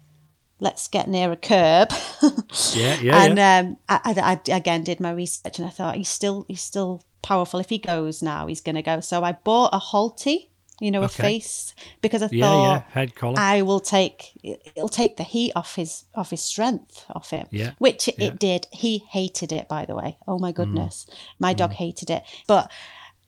Let's 0.60 0.86
get 0.88 1.08
near 1.08 1.32
a 1.32 1.36
curb. 1.36 1.90
Yeah, 2.74 3.00
yeah, 3.00 3.24
and 3.24 3.36
yeah. 3.36 3.58
um, 3.58 3.76
I, 3.88 4.00
I, 4.04 4.32
I 4.32 4.56
again 4.56 4.84
did 4.84 5.00
my 5.00 5.10
research 5.10 5.58
and 5.58 5.66
I 5.66 5.70
thought 5.70 5.96
he's 5.96 6.08
still 6.08 6.44
he's 6.48 6.60
still 6.60 7.02
powerful. 7.22 7.60
If 7.60 7.68
he 7.68 7.78
goes 7.78 8.22
now, 8.22 8.46
he's 8.46 8.60
going 8.60 8.76
to 8.76 8.82
go. 8.82 9.00
So 9.00 9.24
I 9.24 9.32
bought 9.32 9.70
a 9.72 9.78
Halti, 9.78 10.48
you 10.80 10.90
know, 10.90 11.02
a 11.02 11.08
face 11.08 11.74
because 12.00 12.22
I 12.22 12.28
yeah, 12.30 12.44
thought 12.44 12.64
yeah. 12.64 12.82
Head 12.90 13.14
collar. 13.14 13.38
I 13.38 13.62
will 13.62 13.80
take 13.80 14.32
it'll 14.42 14.88
take 14.88 15.16
the 15.16 15.24
heat 15.24 15.52
off 15.56 15.74
his 15.76 16.04
off 16.14 16.30
his 16.30 16.42
strength 16.42 17.04
off 17.10 17.30
him. 17.30 17.46
Yeah, 17.50 17.72
Which. 17.78 18.04
Mm. 18.04 18.22
it 18.22 18.38
did. 18.38 18.66
He 18.70 18.98
hated 19.10 19.52
it, 19.52 19.68
by 19.68 19.84
the 19.84 19.96
way. 19.96 20.18
Oh 20.28 20.38
my 20.38 20.52
goodness. 20.52 21.06
My 21.38 21.54
dog 21.54 21.72
hated 21.72 22.10
it. 22.10 22.22
But 22.46 22.70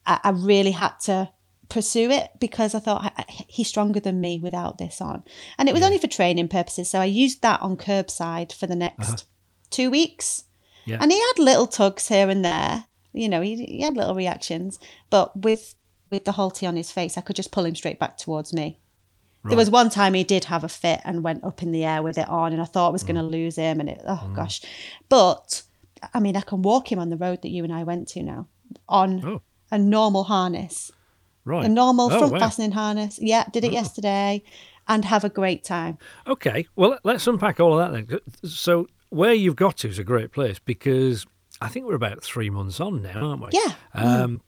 I, 0.07 0.21
I 0.25 0.31
really 0.31 0.73
had 0.73 1.01
to 1.05 1.31
pursue 1.69 2.11
it 2.11 2.31
because 2.39 2.75
I 2.75 2.79
thought 2.79 3.13
I, 3.17 3.25
he's 3.49 3.69
stronger 3.69 4.01
than 4.01 4.21
me 4.21 4.39
without 4.39 4.79
this 4.79 5.01
on. 5.01 5.23
And 5.59 5.69
it 5.69 5.73
was 5.75 5.83
only 5.83 5.99
for 5.99 6.07
training 6.07 6.49
purposes. 6.49 6.91
So 6.91 7.01
I 7.01 7.05
used 7.07 7.43
that 7.43 7.61
on 7.63 7.77
curbside 7.77 8.53
for 8.53 8.67
the 8.67 8.77
next 8.77 9.27
two 9.71 9.91
weeks. 9.91 10.41
Uh-huh. 10.41 10.51
Yeah. 10.87 10.99
And 11.01 11.11
he 11.11 11.19
had 11.19 11.39
little 11.39 11.67
tugs 11.67 12.09
here 12.09 12.29
and 12.29 12.45
there. 12.45 12.85
You 13.13 13.29
know, 13.29 13.41
he, 13.41 13.65
he 13.65 13.81
had 13.83 13.97
little 13.97 14.15
reactions. 14.15 14.79
But 15.11 15.35
with 15.45 15.75
with 16.11 16.25
the 16.27 16.33
Halti 16.33 16.67
on 16.69 16.77
his 16.77 16.93
face, 16.93 17.17
I 17.17 17.23
could 17.23 17.37
just 17.37 17.51
pull 17.51 17.65
him 17.65 17.75
straight 17.75 17.99
back 17.99 18.19
towards 18.19 18.53
me. 18.53 18.79
There 19.47 19.57
was 19.59 19.69
one 19.71 19.91
time 19.91 20.15
he 20.15 20.25
did 20.25 20.45
have 20.47 20.65
a 20.65 20.69
fit 20.71 21.01
and 21.05 21.23
went 21.23 21.45
up 21.45 21.63
in 21.63 21.71
the 21.71 21.85
air 21.85 22.03
with 22.03 22.17
it 22.17 22.29
on, 22.31 22.53
and 22.55 22.63
I 22.63 22.65
thought 22.65 22.89
I 22.89 22.93
was 22.93 23.03
Mm. 23.05 23.07
going 23.09 23.17
to 23.17 23.23
lose 23.23 23.57
him. 23.57 23.79
And 23.81 23.91
it, 23.91 24.01
oh 24.07 24.31
gosh, 24.35 24.63
but 25.11 25.63
I 26.15 26.21
mean, 26.21 26.35
I 26.37 26.41
can 26.41 26.63
walk 26.63 26.91
him 26.91 26.99
on 26.99 27.11
the 27.11 27.17
road 27.19 27.43
that 27.43 27.51
you 27.51 27.63
and 27.65 27.73
I 27.73 27.83
went 27.85 28.09
to 28.09 28.23
now 28.23 28.47
on 28.89 29.23
Oh. 29.25 29.43
a 29.71 29.79
normal 29.79 30.25
harness, 30.25 30.91
right. 31.45 31.65
a 31.65 31.69
normal 31.69 32.07
Oh, 32.07 32.19
front 32.19 32.33
wow. 32.33 32.39
Oh. 32.39 32.41
fastening 32.41 32.73
harness. 32.73 33.19
Yeah, 33.21 33.45
did 33.53 33.65
it 33.65 33.73
yesterday, 33.73 34.43
and 34.89 35.05
have 35.05 35.25
a 35.25 35.29
great 35.31 35.65
time. 35.65 35.99
Okay, 36.27 36.67
well, 36.77 36.99
let's 37.05 37.27
unpack 37.27 37.61
all 37.61 37.79
of 37.79 37.93
that 37.93 38.07
then. 38.09 38.51
So, 38.51 38.87
where 39.11 39.33
you've 39.35 39.57
got 39.57 39.77
to 39.79 39.89
is 39.89 39.99
a 39.99 40.05
great 40.05 40.33
place 40.33 40.59
because 40.59 41.27
I 41.61 41.69
think 41.69 41.87
we're 41.87 41.95
about 41.95 42.23
three 42.23 42.51
months 42.51 42.81
on 42.81 43.03
now, 43.03 43.29
aren't 43.31 43.43
we? 43.43 43.49
Yeah. 43.53 43.73
Um, 43.95 44.41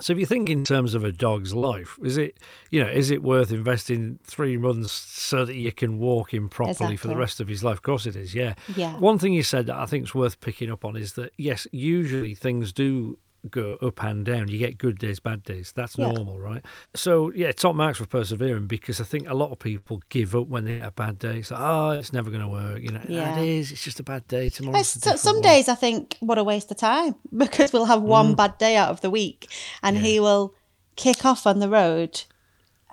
so, 0.00 0.12
if 0.12 0.18
you 0.18 0.26
think 0.26 0.50
in 0.50 0.64
terms 0.64 0.94
of 0.94 1.04
a 1.04 1.12
dog's 1.12 1.54
life, 1.54 1.98
is 2.02 2.16
it 2.18 2.38
you 2.70 2.82
know 2.82 2.90
is 2.90 3.10
it 3.10 3.22
worth 3.22 3.50
investing 3.52 4.18
three 4.24 4.56
months 4.56 4.92
so 4.92 5.44
that 5.44 5.54
you 5.54 5.72
can 5.72 5.98
walk 5.98 6.34
him 6.34 6.48
properly 6.48 6.96
for 6.96 7.08
the 7.08 7.16
rest 7.16 7.40
of 7.40 7.48
his 7.48 7.62
life? 7.64 7.76
Of 7.76 7.82
course, 7.82 8.06
it 8.06 8.16
is. 8.16 8.34
Yeah. 8.34 8.54
Yeah. 8.74 8.98
One 8.98 9.18
thing 9.18 9.32
you 9.32 9.42
said 9.42 9.66
that 9.66 9.76
I 9.76 9.86
think 9.86 10.04
is 10.04 10.14
worth 10.14 10.40
picking 10.40 10.70
up 10.70 10.84
on 10.84 10.96
is 10.96 11.14
that 11.14 11.32
yes, 11.38 11.66
usually 11.72 12.34
things 12.34 12.72
do 12.72 13.18
go 13.50 13.78
up 13.82 14.02
and 14.02 14.24
down. 14.24 14.48
You 14.48 14.58
get 14.58 14.78
good 14.78 14.98
days, 14.98 15.20
bad 15.20 15.42
days. 15.42 15.72
That's 15.74 15.96
Yeah. 15.96 16.12
normal, 16.12 16.38
right? 16.38 16.64
So 16.94 17.32
yeah, 17.34 17.52
top 17.52 17.74
marks 17.74 17.98
for 17.98 18.06
persevering 18.06 18.66
because 18.66 19.00
I 19.00 19.04
think 19.04 19.28
a 19.28 19.34
lot 19.34 19.50
of 19.52 19.58
people 19.58 20.02
give 20.08 20.34
up 20.34 20.48
when 20.48 20.64
they 20.64 20.78
have 20.78 20.88
a 20.88 20.90
bad 20.92 21.18
day. 21.18 21.42
So 21.42 21.56
oh, 21.58 21.90
it's 21.90 22.12
never 22.12 22.30
going 22.30 22.42
to 22.42 22.48
work. 22.48 22.80
You 22.80 22.90
know, 22.92 23.02
Yeah. 23.08 23.38
it 23.38 23.48
is. 23.48 23.72
It's 23.72 23.82
just 23.82 24.00
a 24.00 24.02
bad 24.02 24.26
day. 24.28 24.48
Tomorrow. 24.48 24.82
So, 24.82 25.16
some 25.16 25.40
days 25.40 25.68
I 25.68 25.74
think 25.74 26.16
what 26.20 26.38
a 26.38 26.44
waste 26.44 26.70
of 26.70 26.76
time 26.76 27.14
because 27.36 27.72
we'll 27.72 27.86
have 27.86 28.02
one 28.02 28.32
mm. 28.32 28.36
bad 28.36 28.58
day 28.58 28.76
out 28.76 28.90
of 28.90 29.00
the 29.00 29.10
week, 29.10 29.50
and 29.82 29.98
he 29.98 30.20
will 30.20 30.54
kick 30.96 31.24
off 31.24 31.46
on 31.46 31.58
the 31.58 31.68
road, 31.68 32.22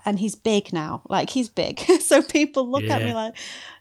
and 0.04 0.18
he's 0.18 0.34
big 0.34 0.72
now, 0.72 1.02
like 1.08 1.30
he's 1.30 1.48
big. 1.48 1.78
so 2.00 2.22
people 2.22 2.68
look 2.70 2.84
at 2.84 3.02
me 3.02 3.14
like, 3.14 3.34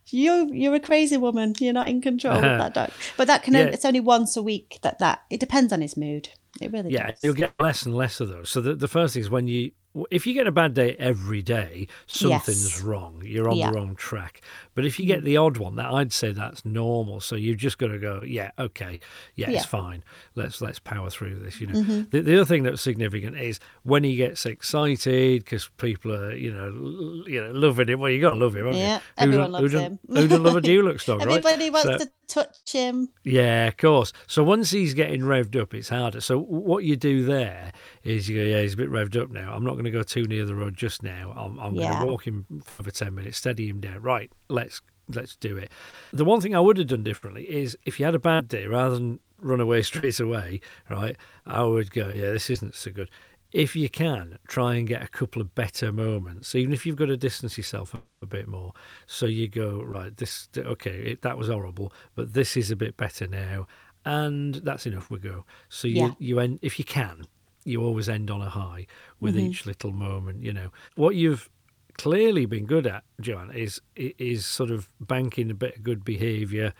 "You, 0.07 0.49
you're 0.53 0.75
a 0.75 0.79
crazy 0.79 1.17
woman. 1.17 1.55
You're 1.59 1.73
not 1.73 1.89
in 1.89 2.01
control 2.01 2.35
of 2.35 2.41
that 2.59 2.73
dog." 2.73 2.91
But 3.17 3.27
that 3.27 3.43
can 3.43 3.53
Yeah. 3.53 3.65
it's 3.65 3.85
only 3.85 3.99
once 3.99 4.37
a 4.37 4.41
week 4.43 4.79
that 4.81 4.99
that 4.99 5.23
it 5.29 5.39
depends 5.39 5.73
on 5.73 5.81
his 5.81 5.97
mood. 5.97 6.29
It 6.61 6.71
really 6.71 6.91
Yeah, 6.91 7.11
does. 7.11 7.19
you'll 7.23 7.33
get 7.33 7.53
less 7.59 7.83
and 7.85 7.95
less 7.95 8.19
of 8.19 8.29
those. 8.29 8.49
So 8.49 8.61
the, 8.61 8.75
the 8.75 8.87
first 8.87 9.13
thing 9.15 9.21
is 9.21 9.29
when 9.29 9.47
you, 9.47 9.71
if 10.11 10.27
you 10.27 10.33
get 10.33 10.45
a 10.47 10.51
bad 10.51 10.73
day 10.73 10.95
every 10.99 11.41
day, 11.41 11.87
something's 12.05 12.75
Yes. 12.75 12.81
wrong. 12.81 13.21
You're 13.25 13.49
on 13.49 13.57
Yeah. 13.57 13.71
the 13.71 13.77
wrong 13.77 13.95
track. 13.95 14.41
But 14.75 14.85
if 14.85 14.99
you 14.99 15.05
get 15.05 15.21
mm. 15.21 15.25
the 15.25 15.37
odd 15.37 15.57
one, 15.57 15.75
that 15.75 15.91
I'd 15.91 16.11
say 16.13 16.31
that's 16.31 16.65
normal. 16.65 17.19
So 17.19 17.35
you've 17.35 17.57
just 17.57 17.77
got 17.77 17.87
to 17.87 17.99
go, 17.99 18.21
yeah, 18.25 18.51
okay, 18.57 18.99
yeah, 19.35 19.49
Yeah. 19.49 19.57
it's 19.57 19.65
fine. 19.65 20.03
Let's 20.35 20.61
let's 20.61 20.79
power 20.79 21.09
through 21.09 21.39
this. 21.39 21.59
You 21.61 21.67
know, 21.67 21.79
mm-hmm. 21.81 22.01
the, 22.09 22.21
the 22.21 22.35
other 22.35 22.45
thing 22.45 22.63
that's 22.63 22.81
significant 22.81 23.37
is 23.37 23.59
when 23.83 24.03
he 24.03 24.15
gets 24.15 24.45
excited 24.45 25.43
because 25.43 25.69
people 25.77 26.13
are, 26.13 26.33
you 26.33 26.53
know, 26.53 26.65
l- 26.65 27.29
you 27.29 27.43
know, 27.43 27.51
loving 27.51 27.89
him. 27.89 27.99
Well, 27.99 28.11
you 28.11 28.21
got 28.21 28.31
to 28.31 28.35
love 28.37 28.55
him, 28.55 28.65
haven't 28.65 28.79
Yeah, 28.79 28.95
you? 28.97 29.01
everyone 29.17 29.45
who, 29.47 29.51
loves 29.53 29.73
who 29.73 29.79
him. 29.79 29.99
Who 30.07 30.27
doesn't 30.27 30.43
love 30.43 30.55
a 30.55 30.61
Dulux 30.73 31.05
dog, 31.05 31.19
right? 31.19 31.37
Everybody 31.37 31.69
wants 31.69 31.87
So- 31.89 31.97
to 31.99 32.11
touch 32.27 32.71
him. 32.71 33.09
yeah, 33.23 33.67
of 33.67 33.77
course. 33.77 34.11
So 34.27 34.43
once 34.43 34.71
he's 34.71 34.93
getting 34.93 35.21
revved 35.21 35.59
up, 35.59 35.73
it's 35.73 35.89
harder. 35.89 36.19
So 36.21 36.39
what 36.39 36.83
you 36.83 36.95
do 36.95 37.25
there 37.25 37.71
is 38.03 38.27
you 38.27 38.37
go, 38.41 38.43
yeah, 38.49 38.61
he's 38.61 38.73
a 38.73 38.77
bit 38.77 38.89
revved 38.89 39.21
up 39.21 39.29
now. 39.29 39.53
I'm 39.53 39.63
not 39.63 39.73
going 39.73 39.85
to 39.85 39.91
go 39.91 40.03
too 40.03 40.23
near 40.25 40.45
the 40.45 40.55
road 40.55 40.75
just 40.75 41.03
now. 41.03 41.33
I'm, 41.37 41.59
I'm 41.59 41.75
going 41.75 41.99
to 41.99 42.05
walk 42.05 42.25
him 42.25 42.45
for 42.63 42.89
ten 42.91 43.13
minutes, 43.15 43.37
steady 43.37 43.67
him 43.69 43.79
down. 43.81 44.01
Right, 44.01 44.31
let's 44.53 44.81
let's 45.13 45.35
do 45.35 45.57
it. 45.57 45.71
The 46.13 46.25
one 46.25 46.41
thing 46.41 46.55
I 46.55 46.59
would 46.61 46.77
have 46.77 46.87
done 46.87 47.03
differently 47.03 47.43
is 47.49 47.77
if 47.85 47.99
you 47.99 48.05
had 48.05 48.15
a 48.15 48.19
bad 48.19 48.47
day, 48.47 48.67
rather 48.67 48.95
than 48.95 49.19
run 49.41 49.59
away 49.59 49.81
straight 49.83 50.19
away, 50.19 50.61
right, 50.89 51.17
I 51.45 51.63
would 51.63 51.91
go, 51.91 52.09
yeah, 52.15 52.31
this 52.31 52.49
isn't 52.49 52.75
so 52.75 52.91
good. 52.91 53.09
If 53.51 53.75
you 53.75 53.89
can, 53.89 54.39
try 54.47 54.75
and 54.75 54.87
get 54.87 55.03
a 55.03 55.07
couple 55.07 55.41
of 55.41 55.53
better 55.53 55.91
moments, 55.91 56.47
So 56.49 56.57
even 56.57 56.73
if 56.73 56.85
you've 56.85 56.95
got 56.95 57.07
to 57.07 57.17
distance 57.17 57.57
yourself 57.57 57.93
a, 57.93 58.01
a 58.23 58.25
bit 58.25 58.47
more. 58.47 58.73
So 59.05 59.27
you 59.27 59.47
go, 59.47 59.81
right, 59.83 60.15
this, 60.17 60.49
okay, 60.57 61.11
it, 61.11 61.21
that 61.21 61.37
was 61.37 61.49
horrible, 61.49 61.93
but 62.15 62.33
this 62.33 62.57
is 62.57 62.71
a 62.71 62.75
bit 62.75 62.97
better 62.97 63.27
now. 63.27 63.67
And 64.05 64.55
that's 64.55 64.87
enough, 64.87 65.11
we 65.11 65.19
go. 65.19 65.45
So 65.69 65.87
you, 65.87 66.13
Yeah. 66.13 66.15
you 66.17 66.39
end, 66.39 66.59
if 66.63 66.79
you 66.79 66.85
can, 66.85 67.27
you 67.63 67.83
always 67.83 68.09
end 68.09 68.31
on 68.31 68.41
a 68.41 68.49
high 68.49 68.87
with 69.19 69.37
Mm-hmm. 69.37 69.37
each 69.37 69.65
little 69.67 69.91
moment, 69.91 70.43
you 70.43 70.53
know. 70.53 70.71
What 70.95 71.15
you've 71.15 71.49
clearly 71.97 72.45
been 72.45 72.65
good 72.65 72.87
at, 72.87 73.03
Joanne, 73.19 73.51
is 73.51 73.81
is 73.95 74.45
sort 74.45 74.71
of 74.71 74.89
banking 74.99 75.51
a 75.51 75.55
bit 75.55 75.77
of 75.77 75.83
good 75.83 76.03
behaviour 76.03 76.73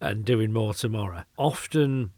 and 0.00 0.24
doing 0.24 0.52
more 0.52 0.74
tomorrow. 0.74 1.24
Often, 1.38 2.10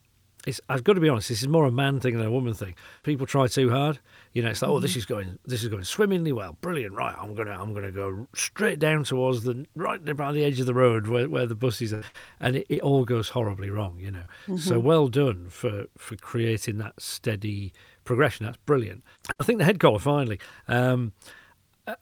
it's 0.47 0.61
I've 0.69 0.85
got 0.85 0.95
to 0.95 1.01
be 1.01 1.09
honest. 1.09 1.29
This 1.29 1.43
is 1.43 1.49
more 1.49 1.67
a 1.67 1.71
man 1.71 2.01
thing 2.01 2.17
than 2.17 2.27
a 2.27 2.31
woman 2.31 2.55
thing. 2.55 2.75
People 3.03 3.27
try 3.27 3.47
too 3.47 3.71
hard. 3.71 3.99
You 4.33 4.43
know, 4.43 4.51
it's 4.51 4.63
like, 4.63 4.71
oh, 4.71 4.79
this 4.79 4.97
is 4.97 5.05
going, 5.05 5.39
this 5.47 5.63
is 5.63 5.69
going 5.69 5.85
swimmingly 5.85 6.33
well, 6.33 6.57
brilliant. 6.61 6.95
Right, 6.95 7.15
I'm 7.19 7.35
gonna, 7.35 7.51
I'm 7.51 7.75
gonna 7.75 7.93
go 7.93 8.29
straight 8.35 8.79
down 8.79 9.05
towards 9.05 9.43
the 9.43 9.67
right 9.75 10.05
by 10.17 10.33
the 10.33 10.45
edge 10.45 10.61
of 10.61 10.67
the 10.67 10.75
road 10.75 11.09
where, 11.09 11.29
where 11.29 11.47
the 11.47 11.55
buses 11.55 11.93
are, 11.93 12.05
and 12.41 12.57
it, 12.57 12.67
it 12.69 12.81
all 12.81 13.05
goes 13.05 13.31
horribly 13.31 13.71
wrong. 13.71 13.99
You 13.99 14.11
know, 14.11 14.57
so 14.57 14.79
well 14.79 15.09
done 15.09 15.49
for 15.51 15.87
for 15.97 16.17
creating 16.17 16.79
that 16.79 17.01
steady 17.01 17.73
progression. 18.05 18.47
That's 18.47 18.59
brilliant. 18.59 19.05
I 19.41 19.45
think 19.45 19.59
the 19.59 19.65
head 19.65 19.81
collar 19.81 19.99
finally. 19.99 20.41
Um, 20.67 21.13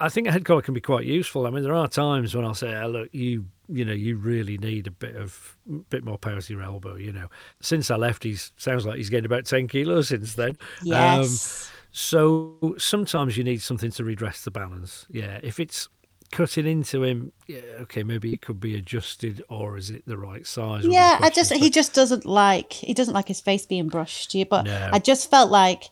I 0.01 0.09
think 0.09 0.27
a 0.27 0.33
head 0.33 0.45
collar 0.45 0.63
can 0.63 0.75
be 0.75 0.81
quite 0.81 1.05
useful. 1.07 1.47
I 1.47 1.51
mean, 1.51 1.63
there 1.63 1.75
are 1.75 1.89
times 1.89 2.35
when 2.35 2.45
I'll 2.45 2.55
say, 2.55 2.75
oh, 2.77 2.89
"Look, 2.89 3.09
you, 3.13 3.47
you 3.69 3.85
know, 3.85 3.93
you 3.93 4.17
really 4.17 4.59
need 4.59 4.87
a 4.87 4.91
bit 4.91 5.17
of, 5.17 5.57
bit 5.91 6.05
more 6.05 6.19
power 6.19 6.41
to 6.41 6.53
your 6.53 6.63
elbow." 6.63 6.97
You 6.97 7.13
know, 7.13 7.29
since 7.61 7.91
I 7.91 7.97
left, 7.97 8.23
he's 8.25 8.53
sounds 8.57 8.85
like 8.87 8.97
he's 8.97 9.11
gained 9.11 9.27
about 9.27 9.45
ten 9.47 9.69
kilos 9.69 10.09
since 10.09 10.35
then. 10.35 10.57
Um, 10.83 10.87
Yes. 11.23 11.71
so 11.91 12.75
sometimes 12.79 13.37
you 13.37 13.45
need 13.45 13.63
something 13.63 13.91
to 13.93 14.05
redress 14.05 14.45
the 14.45 14.51
balance. 14.51 15.07
Yeah, 15.11 15.41
if 15.43 15.59
it's 15.61 15.89
cutting 16.33 16.67
into 16.67 17.05
him, 17.05 17.33
yeah, 17.47 17.61
okay, 17.83 18.03
maybe 18.03 18.33
it 18.33 18.43
could 18.43 18.59
be 18.61 18.75
adjusted, 18.77 19.43
or 19.49 19.77
is 19.77 19.91
it 19.91 20.03
the 20.07 20.19
right 20.19 20.47
size? 20.47 20.85
yeah, 20.85 21.19
I 21.21 21.31
just 21.31 21.53
he 21.53 21.71
just 21.71 21.95
doesn't 21.95 22.25
like 22.27 22.73
he 22.73 22.93
doesn't 22.95 23.15
like 23.15 23.29
his 23.29 23.41
face 23.41 23.65
being 23.67 23.89
brushed. 23.89 24.35
Yeah, 24.35 24.45
but 24.51 24.65
No. 24.65 24.91
I 24.93 24.99
just 24.99 25.31
felt 25.31 25.51
like 25.51 25.91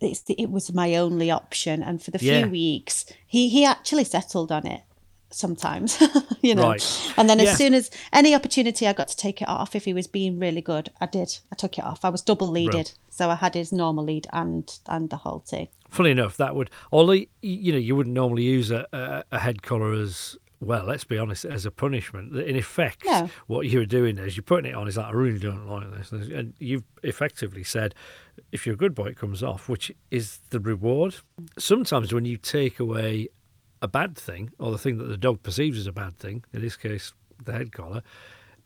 the, 0.00 0.16
it 0.28 0.50
was 0.50 0.72
my 0.72 0.94
only 0.96 1.30
option, 1.30 1.82
and 1.82 2.02
for 2.02 2.10
the 2.10 2.18
few 2.18 2.30
Yeah. 2.30 2.46
weeks 2.46 3.04
he 3.26 3.48
he 3.48 3.64
actually 3.64 4.04
settled 4.04 4.50
on 4.52 4.66
it. 4.66 4.82
Sometimes, 5.30 6.00
you 6.42 6.54
know, 6.54 6.68
Right. 6.68 7.12
and 7.16 7.28
then 7.28 7.40
Yeah. 7.40 7.50
as 7.50 7.58
soon 7.58 7.74
as 7.74 7.90
any 8.12 8.36
opportunity 8.36 8.86
I 8.86 8.92
got 8.92 9.08
to 9.08 9.16
take 9.16 9.42
it 9.42 9.48
off, 9.48 9.74
if 9.74 9.84
he 9.84 9.92
was 9.92 10.06
being 10.06 10.38
really 10.38 10.60
good, 10.60 10.90
I 11.00 11.06
did. 11.06 11.38
I 11.50 11.56
took 11.56 11.76
it 11.76 11.84
off. 11.84 12.04
I 12.04 12.08
was 12.10 12.22
double 12.22 12.46
leaded, 12.46 12.92
so 13.10 13.30
I 13.30 13.34
had 13.34 13.54
his 13.54 13.72
normal 13.72 14.04
lead 14.04 14.28
and 14.32 14.70
and 14.86 15.10
the 15.10 15.16
Halti. 15.16 15.70
Funny 15.90 16.10
enough, 16.10 16.36
that 16.36 16.54
would, 16.54 16.70
although 16.92 17.20
you 17.42 17.72
know, 17.72 17.78
you 17.78 17.96
wouldn't 17.96 18.14
normally 18.14 18.44
use 18.44 18.70
a, 18.70 18.86
a, 18.92 19.24
a 19.32 19.38
head 19.40 19.62
collar 19.62 19.92
as 19.92 20.36
well. 20.64 20.84
Let's 20.84 21.04
be 21.04 21.18
honest, 21.18 21.44
as 21.44 21.64
a 21.66 21.70
punishment. 21.70 22.36
In 22.36 22.56
effect, 22.56 23.04
No. 23.04 23.30
what 23.46 23.68
you're 23.68 23.86
doing 23.86 24.18
is 24.18 24.36
you're 24.36 24.42
putting 24.44 24.70
it 24.70 24.74
on. 24.74 24.88
Is 24.88 24.96
like 24.96 25.06
I 25.06 25.10
really 25.12 25.38
don't 25.38 25.66
like 25.68 25.90
this, 25.92 26.10
and 26.12 26.54
you've 26.58 26.84
effectively 27.02 27.64
said, 27.64 27.94
if 28.52 28.66
you're 28.66 28.74
a 28.74 28.78
good 28.78 28.94
boy, 28.94 29.06
it 29.06 29.16
comes 29.18 29.42
off, 29.42 29.68
which 29.68 29.92
is 30.10 30.40
the 30.50 30.60
reward. 30.60 31.16
Sometimes 31.58 32.12
when 32.12 32.24
you 32.24 32.36
take 32.36 32.80
away 32.80 33.28
a 33.82 33.88
bad 33.88 34.16
thing 34.16 34.50
or 34.58 34.72
the 34.72 34.78
thing 34.78 34.98
that 34.98 35.04
the 35.04 35.16
dog 35.16 35.42
perceives 35.42 35.78
as 35.78 35.86
a 35.86 35.92
bad 35.92 36.16
thing, 36.18 36.44
in 36.52 36.62
this 36.62 36.76
case, 36.76 37.12
the 37.44 37.52
head 37.52 37.72
collar, 37.72 38.02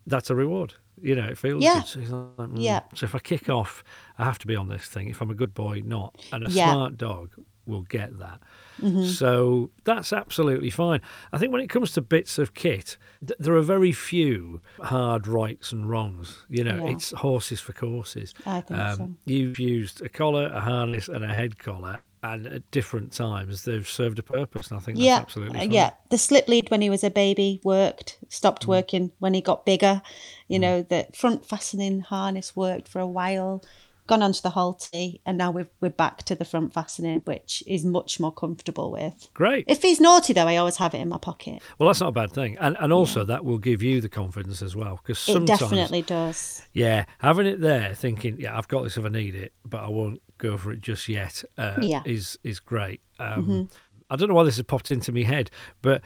that's 0.07 0.31
a 0.31 0.35
reward. 0.35 0.75
You 1.01 1.15
know, 1.15 1.27
it 1.27 1.39
feels 1.39 1.63
Yeah. 1.63 1.75
good. 1.81 1.87
So, 2.09 2.31
like, 2.39 2.49
mm. 2.51 2.63
Yeah. 2.63 2.81
so 2.95 3.05
if 3.05 3.15
I 3.15 3.19
kick 3.21 3.49
off, 3.49 3.85
I 4.19 4.25
have 4.25 4.39
to 4.41 4.47
be 4.47 4.57
on 4.57 4.69
this 4.69 4.87
thing. 4.87 5.09
If 5.09 5.21
I'm 5.21 5.31
a 5.31 5.35
good 5.35 5.55
boy, 5.55 5.83
not. 5.85 6.19
And 6.33 6.47
a 6.47 6.51
Yeah. 6.51 6.73
smart 6.73 6.97
dog 6.97 7.31
will 7.69 7.83
get 7.83 8.19
that. 8.19 8.41
Mm-hmm. 8.83 9.05
So 9.05 9.71
that's 9.85 10.13
absolutely 10.13 10.71
fine. 10.71 11.01
I 11.33 11.39
think 11.39 11.53
when 11.53 11.61
it 11.61 11.69
comes 11.69 11.93
to 11.93 12.01
bits 12.01 12.39
of 12.39 12.55
kit, 12.55 12.97
th- 13.27 13.39
there 13.39 13.55
are 13.55 13.61
very 13.63 13.93
few 13.93 14.61
hard 14.81 15.27
rights 15.27 15.73
and 15.73 15.89
wrongs. 15.89 16.45
You 16.49 16.65
know, 16.65 16.85
Yeah. 16.87 16.93
it's 16.93 17.11
horses 17.13 17.61
for 17.61 17.73
courses. 17.73 18.35
I 18.47 18.61
think 18.61 18.81
so. 18.97 19.11
You've 19.27 19.59
used 19.59 20.01
a 20.03 20.09
collar, 20.09 20.47
a 20.53 20.61
harness, 20.61 21.09
and 21.09 21.25
a 21.25 21.29
head 21.35 21.59
collar, 21.59 21.99
and 22.23 22.47
at 22.47 22.71
different 22.71 23.13
times 23.13 23.65
they've 23.65 23.89
served 23.89 24.19
a 24.21 24.23
purpose. 24.23 24.71
And 24.71 24.79
I 24.79 24.83
think 24.83 24.99
that's 24.99 25.07
yeah, 25.07 25.17
absolutely 25.19 25.57
uh, 25.59 25.63
fine. 25.63 25.71
yeah. 25.73 25.91
The 26.11 26.19
slip 26.19 26.47
lead 26.49 26.71
when 26.71 26.81
he 26.81 26.91
was 26.91 27.03
a 27.05 27.11
baby 27.11 27.61
worked. 27.65 28.19
Stopped 28.29 28.65
Mm. 28.65 28.69
working 28.69 29.13
when 29.19 29.35
he 29.35 29.41
got 29.41 29.67
bigger. 29.67 30.03
You 30.47 30.59
know, 30.61 30.83
the 30.83 31.07
front 31.15 31.45
fastening 31.45 32.01
harness 32.01 32.55
worked 32.57 32.87
for 32.89 33.01
a 33.01 33.07
while. 33.09 33.63
Gone 34.09 34.23
onto 34.23 34.41
the 34.41 34.49
Halti, 34.51 35.21
and 35.27 35.37
now 35.39 35.51
we're 35.51 35.69
we're 35.81 35.91
back 35.91 36.23
to 36.25 36.35
the 36.35 36.45
front 36.45 36.73
fastening, 36.73 37.21
which 37.27 37.63
is 37.67 37.85
much 37.85 38.19
more 38.19 38.33
comfortable 38.33 38.91
with. 38.91 39.29
Great. 39.35 39.67
If 39.69 39.83
he's 39.83 40.01
naughty 40.01 40.33
though, 40.33 40.47
I 40.49 40.57
always 40.57 40.79
have 40.79 40.95
it 40.95 40.99
in 40.99 41.09
my 41.11 41.19
pocket. 41.19 41.61
Well, 41.79 41.89
that's 41.89 42.01
not 42.01 42.09
a 42.09 42.13
bad 42.13 42.33
thing, 42.33 42.57
and 42.59 42.77
and 42.81 42.93
also 42.93 43.23
that 43.25 43.45
will 43.45 43.59
give 43.59 43.83
you 43.83 44.01
the 44.01 44.09
confidence 44.09 44.63
as 44.63 44.75
well, 44.75 44.99
because 45.03 45.29
It 45.29 45.47
definitely 45.47 46.03
does. 46.03 46.63
yeah, 46.73 47.05
having 47.19 47.47
it 47.47 47.61
there, 47.61 47.95
thinking, 47.95 48.41
yeah, 48.41 48.57
I've 48.57 48.67
got 48.69 48.83
this 48.85 48.97
if 48.97 49.05
I 49.05 49.09
need 49.11 49.35
it, 49.35 49.53
but 49.65 49.85
I 49.85 49.89
won't 49.89 50.23
go 50.39 50.57
for 50.57 50.73
it 50.73 50.81
just 50.81 51.07
yet, 51.09 51.45
uh, 51.59 51.77
Yeah. 51.83 52.03
is 52.07 52.39
is 52.43 52.61
great. 52.61 53.03
Um, 53.19 53.69
I 54.11 54.17
don't 54.17 54.29
know 54.31 54.35
why 54.35 54.45
this 54.45 54.57
has 54.57 54.65
popped 54.65 54.91
into 54.91 55.13
my 55.13 55.23
head, 55.23 55.51
but. 55.83 56.01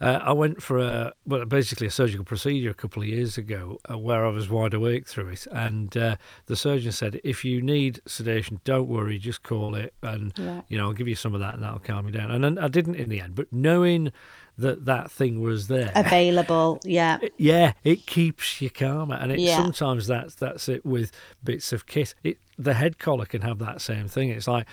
Uh, 0.00 0.18
I 0.22 0.32
went 0.32 0.62
for 0.62 0.78
a 0.78 1.12
well, 1.26 1.44
basically 1.44 1.86
a 1.86 1.90
surgical 1.90 2.24
procedure 2.24 2.70
a 2.70 2.74
couple 2.74 3.02
of 3.02 3.08
years 3.08 3.36
ago, 3.36 3.78
uh, 3.90 3.98
where 3.98 4.24
I 4.24 4.30
was 4.30 4.48
wide 4.48 4.72
awake 4.72 5.06
through 5.06 5.28
it, 5.28 5.46
and 5.52 5.94
uh, 5.96 6.16
the 6.46 6.56
surgeon 6.56 6.92
said, 6.92 7.20
"If 7.22 7.44
you 7.44 7.60
need 7.60 8.00
sedation, 8.06 8.60
don't 8.64 8.88
worry, 8.88 9.18
just 9.18 9.42
call 9.42 9.74
it, 9.74 9.92
and 10.02 10.32
Yeah. 10.38 10.62
you 10.68 10.78
know 10.78 10.86
I'll 10.86 10.92
give 10.94 11.08
you 11.08 11.14
some 11.16 11.34
of 11.34 11.40
that, 11.40 11.54
and 11.54 11.62
that'll 11.62 11.80
calm 11.80 12.06
you 12.06 12.12
down." 12.12 12.30
And 12.30 12.42
then 12.42 12.58
I 12.58 12.68
didn't 12.68 12.94
in 12.94 13.10
the 13.10 13.20
end, 13.20 13.34
but 13.34 13.52
knowing 13.52 14.10
that 14.56 14.84
that 14.86 15.10
thing 15.10 15.40
was 15.40 15.68
there, 15.68 15.90
Available, 15.94 16.80
yeah. 16.84 17.18
yeah, 17.38 17.72
it 17.84 18.06
keeps 18.06 18.60
you 18.60 18.70
calmer, 18.70 19.16
and 19.16 19.32
it 19.32 19.38
Yeah. 19.38 19.56
sometimes 19.56 20.06
that's 20.06 20.34
that's 20.34 20.68
it 20.68 20.84
with 20.84 21.12
bits 21.44 21.72
of 21.74 21.84
kit. 21.86 22.14
It, 22.24 22.38
the 22.58 22.74
head 22.74 22.98
collar 22.98 23.24
can 23.26 23.42
have 23.42 23.58
that 23.58 23.80
same 23.82 24.06
thing. 24.08 24.30
It's 24.30 24.48
like 24.48 24.66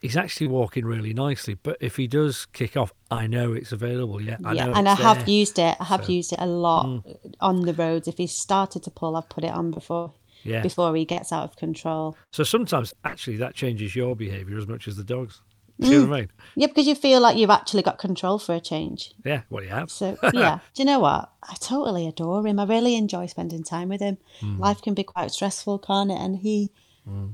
he's 0.00 0.16
actually 0.16 0.48
walking 0.48 0.84
really 0.84 1.12
nicely, 1.14 1.54
but 1.62 1.76
if 1.80 1.96
he 1.96 2.06
does 2.06 2.46
kick 2.52 2.76
off, 2.76 2.92
I 3.10 3.26
know 3.26 3.52
it's 3.52 3.72
available. 3.72 4.20
Yeah, 4.20 4.36
I 4.44 4.52
yeah, 4.52 4.66
know 4.66 4.72
and 4.74 4.88
I 4.88 4.94
have 4.94 5.18
there. 5.26 5.28
used 5.30 5.58
it. 5.58 5.76
I 5.80 5.84
have 5.84 6.04
So- 6.04 6.10
mm. 6.10 6.14
used 6.16 6.32
it 6.32 6.38
a 6.40 6.46
lot 6.46 7.04
on 7.40 7.62
the 7.62 7.74
roads. 7.74 8.08
If 8.08 8.18
he's 8.18 8.32
started 8.34 8.82
to 8.84 8.90
pull, 8.90 9.16
I've 9.16 9.28
put 9.28 9.44
it 9.44 9.52
on 9.52 9.70
before 9.70 10.12
Yeah. 10.44 10.62
before 10.62 10.94
he 10.96 11.04
gets 11.04 11.32
out 11.32 11.44
of 11.44 11.56
control. 11.56 12.16
So 12.30 12.44
sometimes 12.44 12.94
actually 13.04 13.36
that 13.38 13.54
changes 13.54 13.94
your 13.96 14.14
behaviour 14.16 14.56
as 14.58 14.66
much 14.66 14.86
as 14.88 14.96
the 14.96 15.04
dogs. 15.04 15.40
Do 15.80 15.86
you 15.88 16.00
know 16.02 16.06
what 16.08 16.16
I 16.16 16.20
mean? 16.22 16.30
Yeah, 16.56 16.66
because 16.66 16.88
you 16.88 16.96
feel 16.96 17.20
like 17.20 17.36
you've 17.36 17.50
actually 17.50 17.82
got 17.84 17.98
control 17.98 18.40
for 18.40 18.52
a 18.52 18.58
change. 18.60 19.12
Yeah, 19.24 19.42
well 19.48 19.62
you 19.62 19.70
have. 19.70 19.92
So 19.92 20.16
yeah, 20.34 20.58
do 20.74 20.82
you 20.82 20.84
know 20.84 20.98
what? 20.98 21.30
I 21.42 21.54
totally 21.60 22.08
adore 22.08 22.44
him. 22.44 22.58
I 22.58 22.64
really 22.64 22.96
enjoy 22.96 23.26
spending 23.26 23.62
time 23.62 23.88
with 23.88 24.00
him. 24.00 24.18
Hmm. 24.40 24.58
Life 24.58 24.82
can 24.82 24.94
be 24.94 25.04
quite 25.04 25.30
stressful, 25.30 25.78
can't 25.78 26.10
it? 26.10 26.18
And 26.18 26.38
he, 26.38 26.72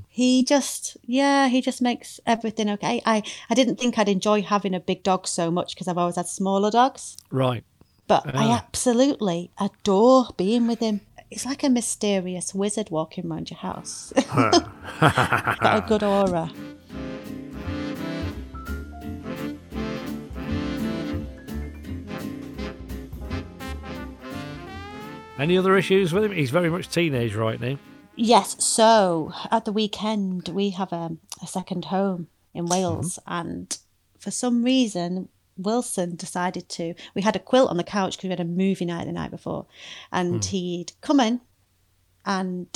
he 0.09 0.43
just, 0.43 0.97
yeah, 1.05 1.47
he 1.47 1.61
just 1.61 1.81
makes 1.81 2.19
everything 2.25 2.69
okay. 2.71 3.01
I, 3.05 3.23
I 3.49 3.53
didn't 3.55 3.77
think 3.79 3.97
I'd 3.97 4.09
enjoy 4.09 4.41
having 4.41 4.73
a 4.73 4.79
big 4.79 5.03
dog 5.03 5.27
so 5.27 5.51
much 5.51 5.75
because 5.75 5.87
I've 5.87 5.97
always 5.97 6.15
had 6.15 6.27
smaller 6.27 6.71
dogs, 6.71 7.17
Right. 7.31 7.63
but 8.07 8.25
I 8.27 8.45
Ah. 8.47 8.57
absolutely 8.65 9.51
adore 9.59 10.27
being 10.37 10.67
with 10.67 10.79
him. 10.79 11.01
It's 11.31 11.45
like 11.45 11.63
a 11.63 11.69
mysterious 11.69 12.53
wizard 12.53 12.89
walking 12.91 13.29
around 13.29 13.49
your 13.49 13.57
house. 13.59 14.13
got 14.31 14.63
a 15.63 15.85
good 15.87 16.03
aura. 16.03 16.51
Any 25.37 25.57
other 25.57 25.75
issues 25.77 26.13
with 26.13 26.23
him? 26.23 26.31
He's 26.31 26.49
very 26.49 26.69
much 26.69 26.89
teenage 26.89 27.35
right 27.35 27.59
now. 27.59 27.77
Yes. 28.15 28.63
So 28.63 29.33
at 29.51 29.65
the 29.65 29.71
weekend, 29.71 30.49
we 30.49 30.71
have 30.71 30.91
a, 30.91 31.17
a 31.41 31.47
second 31.47 31.85
home 31.85 32.27
in 32.53 32.65
Wales, 32.67 33.19
and 33.27 33.77
for 34.19 34.31
some 34.31 34.63
reason, 34.63 35.29
Wilson 35.57 36.15
decided 36.15 36.69
to. 36.69 36.93
We 37.13 37.21
had 37.21 37.35
a 37.35 37.39
quilt 37.39 37.69
on 37.69 37.77
the 37.77 37.83
couch 37.83 38.17
because 38.17 38.25
we 38.25 38.31
had 38.31 38.39
a 38.39 38.45
movie 38.45 38.85
night 38.85 39.05
the 39.05 39.11
night 39.11 39.31
before, 39.31 39.65
and 40.11 40.43
hmm. 40.43 40.49
he'd 40.49 40.93
come 41.01 41.19
in 41.19 41.41
and 42.25 42.67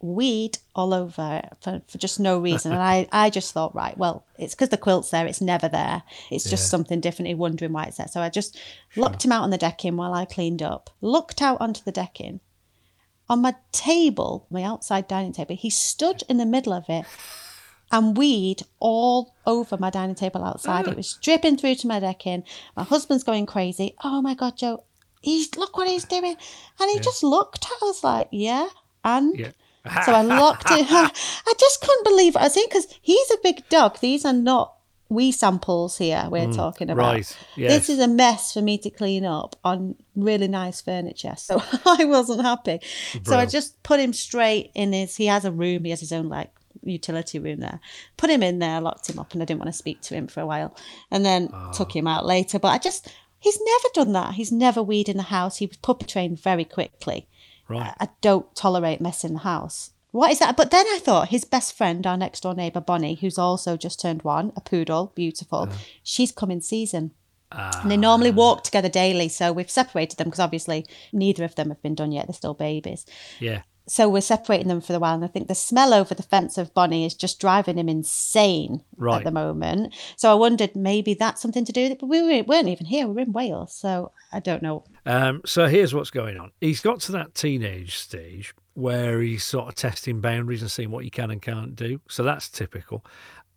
weed 0.00 0.58
all 0.74 0.94
over 0.94 1.42
for, 1.60 1.82
for 1.88 1.98
just 1.98 2.20
no 2.20 2.38
reason. 2.38 2.72
and 2.72 2.82
I, 2.82 3.08
I 3.10 3.30
just 3.30 3.52
thought, 3.52 3.74
right, 3.74 3.96
well, 3.96 4.24
it's 4.38 4.54
because 4.54 4.68
the 4.68 4.76
quilt's 4.76 5.10
there. 5.10 5.26
It's 5.26 5.40
never 5.40 5.68
there. 5.68 6.02
It's 6.30 6.48
just 6.48 6.70
something 6.70 7.00
different. 7.00 7.28
He's 7.28 7.36
wondering 7.36 7.72
why 7.72 7.84
it's 7.84 7.96
there. 7.96 8.08
So 8.08 8.20
I 8.20 8.28
just 8.28 8.60
locked 8.96 9.24
him 9.24 9.32
out 9.32 9.42
on 9.42 9.50
the 9.50 9.58
decking 9.58 9.96
while 9.96 10.14
I 10.14 10.24
cleaned 10.24 10.62
up, 10.62 10.90
looked 11.00 11.42
out 11.42 11.60
onto 11.60 11.82
the 11.82 11.92
decking. 11.92 12.40
On 13.28 13.42
my 13.42 13.54
table, 13.72 14.46
my 14.50 14.62
outside 14.62 15.06
dining 15.08 15.32
table, 15.32 15.54
he 15.54 15.70
stood 15.70 16.22
in 16.28 16.38
the 16.38 16.46
middle 16.46 16.72
of 16.72 16.84
it 16.88 17.04
and 17.90 18.16
weed 18.16 18.62
all 18.80 19.34
over 19.46 19.76
my 19.78 19.90
dining 19.90 20.14
table 20.14 20.44
outside. 20.44 20.88
It 20.88 20.96
was 20.96 21.18
dripping 21.22 21.56
through 21.56 21.76
to 21.76 21.86
my 21.86 22.00
decking. 22.00 22.44
My 22.76 22.84
husband's 22.84 23.24
going 23.24 23.46
crazy. 23.46 23.94
Oh 24.02 24.22
my 24.22 24.34
God, 24.34 24.56
Joe, 24.56 24.84
he's 25.20 25.54
look 25.56 25.76
what 25.76 25.88
he's 25.88 26.04
doing. 26.04 26.36
And 26.80 26.90
he 26.90 27.00
just 27.00 27.22
looked 27.22 27.64
at 27.66 27.82
us 27.86 28.02
like, 28.04 28.28
yeah. 28.30 28.68
And 29.04 29.38
Yeah. 29.38 29.50
so 30.04 30.12
I 30.12 30.22
locked 30.22 30.70
it. 30.70 30.86
I 30.90 31.52
just 31.58 31.80
couldn't 31.80 32.04
believe 32.04 32.36
it. 32.36 32.42
I 32.42 32.48
think 32.48 32.70
because 32.70 32.88
he's 33.00 33.30
a 33.30 33.38
big 33.42 33.68
dog. 33.68 33.98
These 34.00 34.24
are 34.24 34.32
not 34.32 34.74
wee 35.10 35.32
samples 35.32 35.96
here 35.98 36.26
we're 36.30 36.52
talking 36.52 36.90
about. 36.90 37.04
Mm, 37.04 37.12
right, 37.14 37.38
yes. 37.56 37.72
This 37.72 37.88
is 37.90 37.98
a 37.98 38.08
mess 38.08 38.52
for 38.52 38.60
me 38.60 38.76
to 38.78 38.90
clean 38.90 39.24
up 39.24 39.56
on 39.64 39.94
really 40.14 40.48
nice 40.48 40.80
furniture. 40.80 41.34
So 41.36 41.62
I 41.86 42.04
wasn't 42.04 42.42
happy. 42.42 42.80
So 43.24 43.36
I 43.38 43.46
just 43.46 43.82
put 43.82 44.00
him 44.00 44.12
straight 44.12 44.70
in 44.74 44.92
his. 44.92 45.16
He 45.16 45.26
has 45.26 45.44
a 45.44 45.52
room. 45.52 45.84
He 45.84 45.90
has 45.90 46.00
his 46.00 46.12
own 46.12 46.28
like 46.28 46.50
utility 46.82 47.38
room 47.38 47.60
there. 47.60 47.80
Put 48.16 48.30
him 48.30 48.42
in 48.42 48.58
there, 48.58 48.80
locked 48.80 49.08
him 49.08 49.18
up, 49.18 49.32
and 49.32 49.42
I 49.42 49.46
didn't 49.46 49.60
want 49.60 49.72
to 49.72 49.78
speak 49.78 50.00
to 50.02 50.14
him 50.14 50.26
for 50.26 50.40
a 50.40 50.46
while, 50.46 50.76
and 51.10 51.24
then 51.24 51.48
Ah. 51.52 51.72
took 51.72 51.94
him 51.96 52.06
out 52.06 52.26
later. 52.26 52.58
But 52.58 52.68
I 52.68 52.78
just. 52.78 53.08
He's 53.40 53.60
never 53.64 53.88
done 53.94 54.12
that. 54.14 54.34
He's 54.34 54.50
never 54.50 54.82
weed 54.82 55.08
in 55.08 55.16
the 55.16 55.22
house. 55.22 55.58
He 55.58 55.66
was 55.66 55.76
puppy 55.76 56.06
trained 56.06 56.40
very 56.40 56.64
quickly. 56.64 57.28
Right. 57.68 57.94
I 58.00 58.08
don't 58.20 58.52
tolerate 58.56 59.00
mess 59.00 59.22
in 59.22 59.34
the 59.34 59.38
house. 59.40 59.90
What 60.10 60.30
is 60.30 60.38
that? 60.38 60.56
But 60.56 60.70
then 60.70 60.86
I 60.88 60.98
thought 60.98 61.28
his 61.28 61.44
best 61.44 61.76
friend, 61.76 62.06
our 62.06 62.16
next 62.16 62.42
door 62.42 62.54
neighbour 62.54 62.80
Bonnie, 62.80 63.16
who's 63.16 63.38
also 63.38 63.76
just 63.76 64.00
turned 64.00 64.22
one, 64.22 64.52
a 64.56 64.60
poodle, 64.60 65.12
beautiful, 65.14 65.68
she's 66.02 66.32
come 66.32 66.50
in 66.50 66.60
season. 66.60 67.12
And 67.50 67.90
they 67.90 67.96
ah. 67.96 68.00
normally 68.00 68.30
walk 68.30 68.62
together 68.62 68.88
daily. 68.88 69.28
So 69.28 69.52
we've 69.52 69.70
separated 69.70 70.18
them 70.18 70.26
because 70.26 70.40
obviously 70.40 70.86
neither 71.12 71.44
of 71.44 71.54
them 71.54 71.68
have 71.70 71.80
been 71.82 71.94
done 71.94 72.12
yet. 72.12 72.26
They're 72.26 72.34
still 72.34 72.54
babies. 72.54 73.06
Yeah. 73.40 73.62
So 73.90 74.08
we're 74.08 74.20
separating 74.20 74.68
them 74.68 74.80
for 74.80 74.94
a 74.94 74.98
while. 74.98 75.14
And 75.14 75.24
I 75.24 75.28
think 75.28 75.48
the 75.48 75.54
smell 75.54 75.94
over 75.94 76.14
the 76.14 76.22
fence 76.22 76.58
of 76.58 76.72
Bonnie 76.74 77.04
is 77.06 77.14
just 77.14 77.40
driving 77.40 77.78
him 77.78 77.88
insane 77.88 78.82
Right. 78.96 79.18
at 79.18 79.24
the 79.24 79.30
moment. 79.30 79.94
So 80.16 80.30
I 80.30 80.34
wondered 80.34 80.76
maybe 80.76 81.14
that's 81.14 81.40
something 81.42 81.64
to 81.64 81.72
do 81.72 81.82
with 81.84 81.92
it. 81.92 81.98
But 82.00 82.06
we 82.08 82.42
weren't- 82.42 82.68
even 82.68 82.86
here. 82.86 83.06
We 83.06 83.14
were 83.14 83.20
in 83.20 83.32
Wales. 83.32 83.72
So 83.74 84.12
I 84.32 84.40
don't 84.40 84.62
know. 84.62 84.84
Um, 85.06 85.40
so 85.46 85.66
here's 85.66 85.94
what's 85.94 86.10
going 86.10 86.36
on. 86.38 86.50
He's 86.60 86.80
got 86.80 87.00
to 87.00 87.12
that 87.12 87.34
teenage 87.34 87.96
stage 87.96 88.54
where 88.74 89.20
he's 89.22 89.42
sort 89.42 89.66
of 89.68 89.74
testing 89.74 90.20
boundaries 90.20 90.62
and 90.62 90.70
seeing 90.70 90.90
what 90.90 91.02
he 91.02 91.10
can 91.10 91.30
and 91.30 91.42
can't 91.42 91.74
do. 91.74 92.00
So 92.08 92.22
that's 92.22 92.48
typical. 92.48 93.04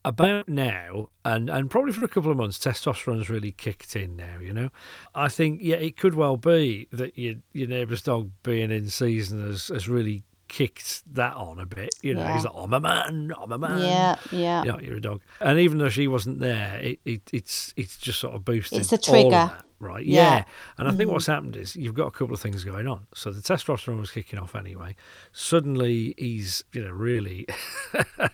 About 0.04 0.50
now, 0.50 1.10
and, 1.24 1.48
and 1.48 1.70
probably 1.70 1.94
for 1.94 2.04
a 2.04 2.08
couple 2.08 2.32
of 2.32 2.38
months, 2.38 2.58
testosterone's 2.58 3.30
really 3.30 3.52
kicked 3.52 3.96
in 3.96 4.16
now, 4.16 4.40
you 4.42 4.52
know. 4.52 4.70
I 5.14 5.28
think, 5.30 5.60
yeah, 5.62 5.76
it 5.76 5.96
could 5.96 6.16
well 6.16 6.38
be 6.38 6.88
that 6.92 7.16
your, 7.18 7.36
your 7.54 7.68
neighbour's 7.68 8.02
dog 8.02 8.32
being 8.42 8.72
in 8.72 8.90
season 8.90 9.46
has, 9.46 9.68
has 9.68 9.88
really 9.88 10.24
kicked 10.48 11.04
that 11.14 11.36
on 11.36 11.60
a 11.60 11.68
bit. 11.68 11.94
You 12.02 12.16
know, 12.16 12.26
he's 12.34 12.44
Yeah. 12.44 12.50
like, 12.50 12.64
I'm 12.64 12.74
a 12.74 12.80
man, 12.80 13.32
I'm 13.40 13.52
a 13.52 13.58
man. 13.60 13.78
Yeah, 13.80 14.16
yeah. 14.32 14.64
You 14.64 14.72
know, 14.72 14.80
you're 14.80 14.98
a 14.98 15.02
dog. 15.02 15.22
And 15.40 15.60
even 15.60 15.78
though 15.78 15.90
she 15.90 16.08
wasn't 16.08 16.40
there, 16.40 16.80
it, 16.82 17.00
it, 17.06 17.22
it's 17.32 17.72
it's 17.78 17.96
just 17.98 18.20
sort 18.20 18.34
of 18.34 18.44
boosted 18.44 18.80
It's 18.80 18.92
of 18.92 19.04
trigger. 19.04 19.52
Right? 19.82 20.06
Yeah. 20.06 20.24
Mm-hmm. 20.26 20.38
Yeah. 20.38 20.44
And 20.78 20.88
I 20.88 20.92
think 20.92 21.12
what's 21.12 21.26
happened 21.28 21.56
is 21.56 21.76
you've 21.76 21.94
got 21.96 22.08
a 22.08 22.12
couple 22.12 22.34
of 22.34 22.40
things 22.42 22.64
going 22.64 22.88
on. 22.88 23.08
So 23.14 23.32
the 23.32 23.42
testosterone 23.42 24.00
was 24.00 24.12
kicking 24.12 24.40
off 24.40 24.56
anyway. 24.56 24.96
Suddenly 25.32 26.14
he's, 26.18 26.64
you 26.74 26.84
know, 26.84 26.92
really 26.92 27.46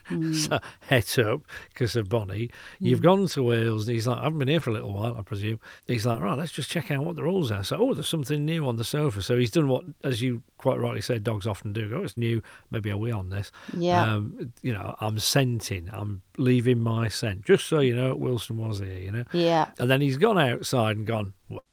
Mm. 0.09 0.33
so 0.33 0.59
het 0.81 1.19
up 1.19 1.41
because 1.69 1.95
of 1.97 2.07
Bonnie. 2.07 2.49
You've 2.79 3.01
gone 3.01 3.27
to 3.27 3.43
Wales 3.43 3.87
and 3.87 3.95
he's 3.95 4.07
like, 4.07 4.19
I 4.19 4.23
haven't 4.23 4.39
been 4.39 4.47
here 4.47 4.61
for 4.61 4.69
a 4.69 4.73
little 4.73 4.93
while, 4.93 5.17
I 5.17 5.21
presume. 5.21 5.59
He's 5.85 6.05
like, 6.05 6.21
right, 6.21 6.37
let's 6.37 6.53
just 6.53 6.69
check 6.71 6.91
out 6.91 7.03
what 7.03 7.15
the 7.17 7.23
rules 7.23 7.51
are. 7.51 7.63
So, 7.63 7.77
oh, 7.77 7.93
there's 7.93 8.07
something 8.07 8.45
new 8.45 8.65
on 8.67 8.77
the 8.77 8.85
sofa. 8.85 9.21
So 9.21 9.37
he's 9.37 9.51
done 9.51 9.67
what, 9.67 9.83
as 10.05 10.21
you 10.21 10.43
quite 10.57 10.79
rightly 10.79 11.01
said, 11.01 11.23
dogs 11.25 11.45
often 11.45 11.73
do. 11.73 11.89
Go, 11.89 11.97
oh, 11.97 12.03
it's 12.03 12.15
new. 12.15 12.41
Maybe 12.71 12.89
I'll 12.89 12.99
wee 12.99 13.11
on 13.11 13.29
this. 13.29 13.51
Yeah. 13.75 14.01
Um, 14.01 14.53
you 14.61 14.71
know, 14.73 14.95
I'm 15.01 15.19
scenting. 15.19 15.89
I'm 15.91 16.21
leaving 16.37 16.79
my 16.79 17.07
scent. 17.07 17.45
Just 17.45 17.65
so 17.67 17.79
you 17.79 17.95
know, 17.95 18.15
Wilson 18.15 18.57
was 18.57 18.79
here, 18.79 18.97
you 18.99 19.11
know. 19.11 19.23
Yeah. 19.31 19.69
And 19.79 19.89
then 19.89 20.01
he's 20.01 20.17
gone 20.17 20.37
outside 20.37 20.97
and 20.97 21.05
gone, 21.07 21.33
well, 21.49 21.63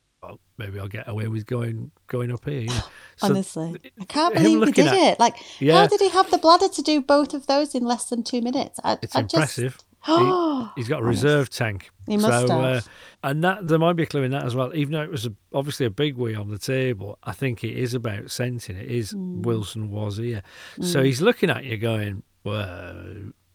maybe 0.59 0.79
I'll 0.81 0.89
get 0.89 1.09
away 1.09 1.29
with 1.29 1.47
going 1.47 1.91
going 2.07 2.33
up 2.33 2.45
here. 2.45 2.61
You 2.63 2.69
know? 2.69 2.75
So 3.17 3.29
Honestly, 3.29 3.81
I 4.01 4.05
can't 4.07 4.35
believe 4.35 4.61
he 4.65 4.73
did 4.73 4.89
at- 4.89 4.95
it. 4.95 5.21
Like, 5.21 5.37
Yeah. 5.61 5.83
how 5.83 5.87
did 5.87 6.01
he 6.01 6.09
have 6.09 6.29
the 6.33 6.39
bladder 6.39 6.67
to 6.69 6.83
do 6.83 7.01
both 7.01 7.33
of 7.33 7.47
those 7.47 7.73
in 7.73 7.85
less 7.85 8.07
than 8.07 8.25
two 8.25 8.43
minutes? 8.43 8.81
I, 8.83 8.99
It's 9.03 9.15
I 9.15 9.23
just- 9.23 9.35
impressive. 9.35 9.79
He, 10.07 10.67
he's 10.77 10.89
got 10.89 11.01
a 11.01 11.05
reserve 11.05 11.49
tank. 11.49 11.91
He 12.07 12.19
must 12.19 12.47
so, 12.49 12.61
have. 12.61 12.77
Uh, 12.77 12.81
and 13.23 13.43
that 13.45 13.69
there 13.69 13.79
might 13.79 13.95
be 13.95 14.03
a 14.03 14.07
clue 14.07 14.23
in 14.25 14.33
that 14.33 14.45
as 14.45 14.55
well. 14.55 14.75
Even 14.75 14.93
though 14.93 15.03
it 15.03 15.11
was 15.11 15.25
a, 15.25 15.33
obviously 15.55 15.87
a 15.87 15.91
big 15.91 16.19
wee 16.19 16.35
on 16.35 16.51
the 16.51 16.59
table, 16.59 17.19
I 17.23 17.33
think 17.33 17.65
it 17.65 17.75
is 17.75 17.95
about 17.95 18.31
scenting. 18.31 18.77
It 18.77 18.91
is 18.91 19.13
Mm. 19.15 19.45
Wilson 19.45 19.91
was 19.91 20.19
here. 20.19 20.43
So 20.83 21.03
he's 21.03 21.23
looking 21.23 21.49
at 21.49 21.65
you 21.65 21.79
going, 21.79 22.23
well, 22.45 23.03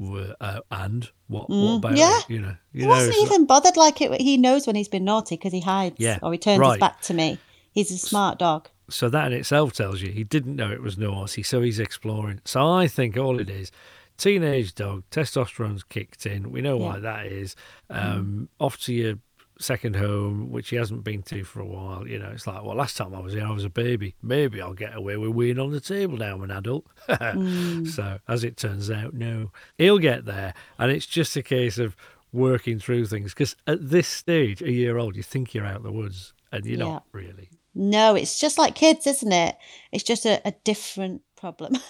uh, 0.01 0.59
and 0.71 1.09
what, 1.27 1.49
what 1.49 1.75
about 1.77 1.93
Mm. 1.93 1.97
Yeah. 1.97 2.19
it? 2.19 2.29
You 2.29 2.39
know, 2.39 2.55
you 2.73 2.81
He 2.81 2.83
know, 2.83 2.89
wasn't 2.89 3.09
it's 3.15 3.17
like- 3.23 3.31
even 3.31 3.45
bothered. 3.45 3.77
Like 3.77 4.01
it, 4.01 4.21
he 4.21 4.37
knows 4.37 4.65
when 4.67 4.75
he's 4.75 4.87
been 4.87 5.05
naughty 5.05 5.35
because 5.35 5.53
he 5.53 5.61
hides 5.61 5.95
Yeah, 5.99 6.19
or 6.21 6.31
he 6.31 6.37
turns 6.37 6.59
right. 6.59 6.71
his 6.73 6.79
back 6.79 7.01
to 7.01 7.13
me. 7.13 7.37
He's 7.71 7.91
a 7.91 7.97
smart 7.97 8.39
dog. 8.39 8.67
So 8.89 9.09
that 9.09 9.31
in 9.31 9.37
itself 9.37 9.73
tells 9.73 10.01
you 10.01 10.09
he 10.11 10.23
didn't 10.23 10.55
know 10.55 10.71
it 10.71 10.81
was 10.81 10.97
naughty, 10.97 11.43
so 11.43 11.61
he's 11.61 11.79
exploring. 11.79 12.41
So 12.45 12.67
I 12.67 12.87
think 12.87 13.17
all 13.17 13.39
it 13.39 13.49
is, 13.49 13.71
teenage 14.17 14.73
dog, 14.73 15.03
testosterone's 15.11 15.83
kicked 15.83 16.25
in. 16.25 16.51
We 16.51 16.61
know 16.61 16.77
why 16.77 16.99
that 16.99 17.27
is. 17.27 17.55
Um, 17.89 18.49
Off 18.59 18.77
to 18.85 18.93
your 18.93 19.19
second 19.59 19.95
home, 19.97 20.51
which 20.51 20.69
he 20.69 20.77
hasn't 20.77 21.03
been 21.03 21.21
to 21.23 21.43
for 21.43 21.59
a 21.59 21.65
while. 21.65 22.07
You 22.07 22.17
know, 22.19 22.29
it's 22.33 22.47
like, 22.47 22.63
well, 22.63 22.75
last 22.75 22.95
time 22.97 23.13
I 23.13 23.19
was 23.19 23.33
here, 23.33 23.45
I 23.45 23.51
was 23.51 23.65
a 23.65 23.69
baby. 23.69 24.15
Maybe 24.21 24.61
I'll 24.61 24.73
get 24.73 24.95
away 24.95 25.17
with 25.17 25.31
weeing 25.31 25.61
on 25.61 25.71
the 25.71 25.81
table 25.81 26.17
now 26.17 26.35
I'm 26.35 26.43
an 26.43 26.51
adult. 26.51 26.85
Hmm. 27.19 27.85
So 27.85 28.19
as 28.27 28.43
it 28.43 28.57
turns 28.57 28.89
out, 28.89 29.13
no, 29.13 29.51
he'll 29.77 29.99
get 29.99 30.25
there, 30.25 30.53
and 30.77 30.91
it's 30.91 31.05
just 31.05 31.35
a 31.35 31.43
case 31.43 31.77
of 31.77 31.95
working 32.31 32.79
through 32.79 33.07
things. 33.07 33.33
Because 33.33 33.55
at 33.67 33.89
this 33.89 34.07
stage, 34.07 34.61
a 34.61 34.71
year 34.71 34.97
old, 34.97 35.15
you 35.15 35.23
think 35.23 35.53
you're 35.53 35.65
out 35.65 35.77
of 35.77 35.83
the 35.83 35.91
woods, 35.91 36.33
and 36.51 36.65
you're 36.65 36.77
Yeah. 36.79 36.85
not 36.85 37.03
really. 37.11 37.49
No, 37.75 38.15
it's 38.15 38.39
just 38.39 38.57
like 38.57 38.75
kids, 38.75 39.05
isn't 39.07 39.31
it? 39.31 39.55
It's 39.91 40.03
just 40.03 40.25
a, 40.25 40.41
a 40.45 40.53
different 40.63 41.21
problem. 41.35 41.77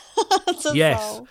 Yes. 0.74 1.00
solve. 1.02 1.30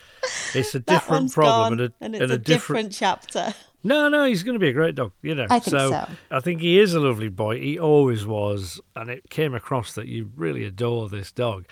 It's 0.55 0.74
a 0.74 0.81
different 0.81 1.33
problem 1.33 1.72
and 1.74 1.81
a, 1.83 1.92
and 2.01 2.14
it's 2.14 2.22
and 2.22 2.33
a, 2.33 2.35
a 2.37 2.38
different. 2.38 2.90
different 2.90 2.92
chapter. 2.92 3.55
No, 3.84 4.08
no, 4.08 4.24
he's 4.24 4.42
going 4.42 4.54
to 4.54 4.58
be 4.58 4.68
a 4.68 4.72
great 4.72 4.94
dog. 4.94 5.12
You 5.22 5.34
know, 5.34 5.46
I 5.48 5.60
think 5.60 5.78
so. 5.78 6.08
I 6.30 6.40
think 6.40 6.60
he 6.60 6.78
is 6.78 6.94
a 6.94 7.00
lovely 7.00 7.28
boy. 7.28 7.60
He 7.60 7.78
always 7.78 8.26
was, 8.26 8.80
and 8.96 9.08
it 9.08 9.30
came 9.30 9.54
across 9.54 9.94
that 9.94 10.08
you 10.08 10.30
really 10.36 10.64
adore 10.64 11.08
this 11.08 11.30
dog, 11.30 11.66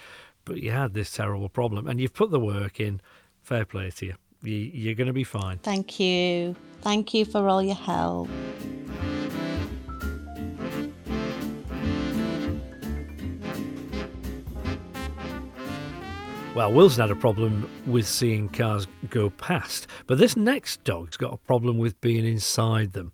but 0.45 0.59
you 0.59 0.71
had 0.71 0.95
this 0.95 1.11
terrible 1.11 1.49
problem, 1.49 1.89
and 1.89 2.01
you've 2.01 2.15
put 2.15 2.31
the 2.31 2.41
work 2.41 2.81
in. 2.81 3.01
Fair 3.43 3.65
play 3.65 3.91
to 3.91 4.07
you. 4.07 4.15
you 4.43 4.57
you're 4.57 4.95
going 4.95 5.07
to 5.07 5.13
be 5.13 5.25
fine. 5.25 5.59
Thank 5.59 6.01
you. 6.01 6.57
Thank 6.83 7.15
you 7.15 7.25
for 7.25 7.49
all 7.49 7.63
your 7.63 7.77
help. 7.77 8.29
Well, 16.57 16.73
Wilson 16.73 17.03
had 17.03 17.11
a 17.11 17.17
problem 17.17 17.69
with 17.87 18.09
seeing 18.09 18.49
cars 18.49 18.87
go 19.11 19.29
past, 19.29 19.89
but 20.07 20.17
this 20.17 20.39
next 20.39 20.83
dog's 20.85 21.19
got 21.19 21.35
a 21.35 21.37
problem 21.37 21.77
with 21.77 22.01
being 22.01 22.25
inside 22.25 22.95
them. 22.95 23.13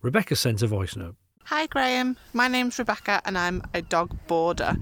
Rebecca 0.00 0.36
sent 0.36 0.62
a 0.62 0.68
voice 0.68 0.94
note. 0.94 1.16
Hi 1.46 1.66
Graeme, 1.66 2.16
my 2.32 2.46
name's 2.46 2.78
Rebecca 2.78 3.20
and 3.24 3.36
I'm 3.36 3.64
a 3.74 3.82
dog 3.82 4.16
boarder. 4.28 4.76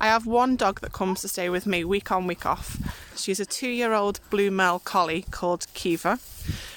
I 0.00 0.06
have 0.06 0.26
one 0.26 0.56
dog 0.56 0.80
that 0.80 0.94
comes 0.94 1.20
to 1.20 1.28
stay 1.28 1.50
with 1.50 1.66
me 1.66 1.84
week 1.84 2.10
on, 2.10 2.26
week 2.26 2.46
off. 2.46 2.78
She's 3.14 3.38
a 3.38 3.44
two 3.44 3.68
year 3.68 3.92
old 3.92 4.20
blue 4.30 4.50
Merle 4.50 4.78
collie 4.78 5.26
called 5.30 5.66
Kiva, 5.74 6.20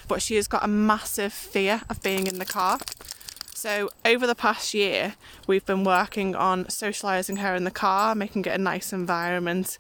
but 0.10 0.21
she 0.21 0.36
has 0.36 0.49
got 0.49 0.62
a 0.62 0.67
massive 0.67 1.32
fear 1.32 1.84
of 1.89 2.04
being 2.04 2.27
in 2.27 2.38
the 2.38 2.45
car. 2.45 2.80
So, 3.62 3.91
over 4.06 4.25
the 4.25 4.34
past 4.34 4.73
year, 4.73 5.13
we've 5.45 5.65
been 5.67 5.84
working 5.84 6.36
on 6.36 6.65
socialising 6.65 7.38
her 7.38 7.54
in 7.54 7.63
the 7.63 7.69
car, 7.69 8.15
making 8.15 8.45
it 8.45 8.54
a 8.54 8.58
nice 8.58 8.91
environment, 8.91 9.77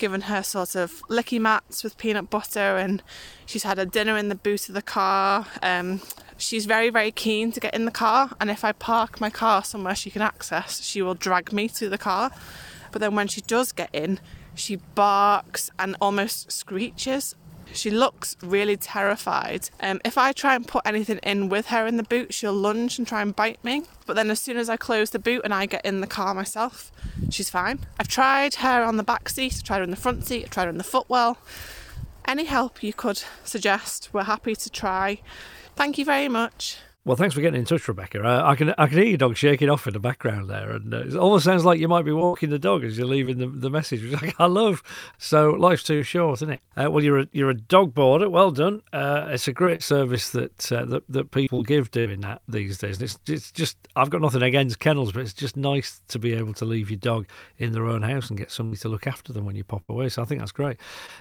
giving 0.00 0.22
her 0.22 0.42
sort 0.42 0.74
of 0.74 1.02
licky 1.08 1.40
mats 1.40 1.84
with 1.84 1.96
peanut 1.96 2.30
butter, 2.30 2.76
and 2.76 3.02
she's 3.46 3.62
had 3.62 3.78
a 3.78 3.86
dinner 3.86 4.16
in 4.16 4.28
the 4.28 4.34
boot 4.34 4.68
of 4.68 4.74
the 4.74 4.82
car. 4.82 5.46
Um, 5.62 6.00
she's 6.36 6.66
very, 6.66 6.90
very 6.90 7.12
keen 7.12 7.52
to 7.52 7.60
get 7.60 7.74
in 7.74 7.84
the 7.84 7.92
car, 7.92 8.30
and 8.40 8.50
if 8.50 8.64
I 8.64 8.72
park 8.72 9.20
my 9.20 9.30
car 9.30 9.62
somewhere 9.62 9.94
she 9.94 10.10
can 10.10 10.22
access, 10.22 10.82
she 10.82 11.02
will 11.02 11.14
drag 11.14 11.52
me 11.52 11.68
to 11.68 11.88
the 11.88 11.98
car. 11.98 12.32
But 12.90 13.00
then 13.00 13.14
when 13.14 13.28
she 13.28 13.42
does 13.42 13.70
get 13.70 13.90
in, 13.92 14.18
she 14.54 14.76
barks 14.76 15.70
and 15.78 15.94
almost 16.00 16.50
screeches. 16.50 17.36
She 17.72 17.90
looks 17.90 18.36
really 18.42 18.76
terrified. 18.76 19.70
Um, 19.80 20.00
if 20.04 20.18
I 20.18 20.32
try 20.32 20.54
and 20.54 20.66
put 20.66 20.82
anything 20.84 21.18
in 21.18 21.48
with 21.48 21.66
her 21.66 21.86
in 21.86 21.96
the 21.96 22.02
boot, 22.02 22.34
she'll 22.34 22.52
lunge 22.52 22.98
and 22.98 23.06
try 23.06 23.22
and 23.22 23.34
bite 23.34 23.62
me. 23.64 23.84
But 24.06 24.16
then 24.16 24.30
as 24.30 24.40
soon 24.40 24.56
as 24.56 24.68
I 24.68 24.76
close 24.76 25.10
the 25.10 25.18
boot 25.18 25.42
and 25.44 25.54
I 25.54 25.66
get 25.66 25.84
in 25.84 26.00
the 26.00 26.06
car 26.06 26.34
myself, 26.34 26.90
she's 27.30 27.50
fine. 27.50 27.80
I've 27.98 28.08
tried 28.08 28.56
her 28.56 28.82
on 28.82 28.96
the 28.96 29.02
back 29.02 29.28
seat, 29.28 29.54
I've 29.56 29.62
tried 29.62 29.78
her 29.78 29.84
in 29.84 29.90
the 29.90 29.96
front 29.96 30.26
seat, 30.26 30.44
I've 30.44 30.50
tried 30.50 30.64
her 30.64 30.70
in 30.70 30.78
the 30.78 30.84
footwell. 30.84 31.38
Any 32.26 32.44
help 32.44 32.82
you 32.82 32.92
could 32.92 33.22
suggest, 33.44 34.10
we're 34.12 34.24
happy 34.24 34.54
to 34.54 34.70
try. 34.70 35.20
Thank 35.76 35.96
you 35.96 36.04
very 36.04 36.28
much. 36.28 36.78
Well, 37.06 37.16
thanks 37.16 37.34
for 37.34 37.40
getting 37.40 37.58
in 37.58 37.64
touch, 37.64 37.88
Rebecca. 37.88 38.22
Uh, 38.22 38.42
I 38.44 38.54
can 38.56 38.74
I 38.76 38.86
can 38.86 38.98
hear 38.98 39.06
your 39.06 39.16
dog 39.16 39.34
shaking 39.34 39.70
off 39.70 39.86
in 39.86 39.94
the 39.94 39.98
background 39.98 40.50
there, 40.50 40.72
and 40.72 40.92
uh, 40.92 40.98
it 40.98 41.16
almost 41.16 41.46
sounds 41.46 41.64
like 41.64 41.80
you 41.80 41.88
might 41.88 42.04
be 42.04 42.12
walking 42.12 42.50
the 42.50 42.58
dog 42.58 42.84
as 42.84 42.98
you're 42.98 43.06
leaving 43.06 43.38
the, 43.38 43.46
the 43.46 43.70
message, 43.70 44.02
which 44.02 44.34
I 44.38 44.44
love. 44.44 44.82
So 45.16 45.52
life's 45.52 45.82
too 45.82 46.02
short, 46.02 46.40
isn't 46.40 46.50
it? 46.50 46.60
Uh, 46.76 46.90
well, 46.90 47.02
you're 47.02 47.20
a, 47.20 47.28
you're 47.32 47.48
a 47.48 47.54
dog 47.56 47.94
boarder. 47.94 48.28
Well 48.28 48.50
done. 48.50 48.82
Uh, 48.92 49.28
it's 49.30 49.48
a 49.48 49.52
great 49.54 49.82
service 49.82 50.28
that, 50.32 50.70
uh, 50.70 50.84
that 50.84 51.04
that 51.08 51.30
people 51.30 51.62
give 51.62 51.90
doing 51.90 52.20
that 52.20 52.42
these 52.46 52.76
days. 52.76 53.00
it's 53.00 53.18
it's 53.26 53.50
just 53.50 53.78
I've 53.96 54.10
got 54.10 54.20
nothing 54.20 54.42
against 54.42 54.78
kennels, 54.78 55.12
but 55.12 55.20
it's 55.20 55.32
just 55.32 55.56
nice 55.56 56.02
to 56.08 56.18
be 56.18 56.34
able 56.34 56.52
to 56.52 56.66
leave 56.66 56.90
your 56.90 56.98
dog 56.98 57.26
in 57.56 57.72
their 57.72 57.86
own 57.86 58.02
house 58.02 58.28
and 58.28 58.38
get 58.38 58.50
somebody 58.50 58.78
to 58.80 58.90
look 58.90 59.06
after 59.06 59.32
them 59.32 59.46
when 59.46 59.56
you 59.56 59.64
pop 59.64 59.84
away. 59.88 60.10
So 60.10 60.20
I 60.20 60.26
think 60.26 60.42
that's 60.42 60.52
great. 60.52 60.76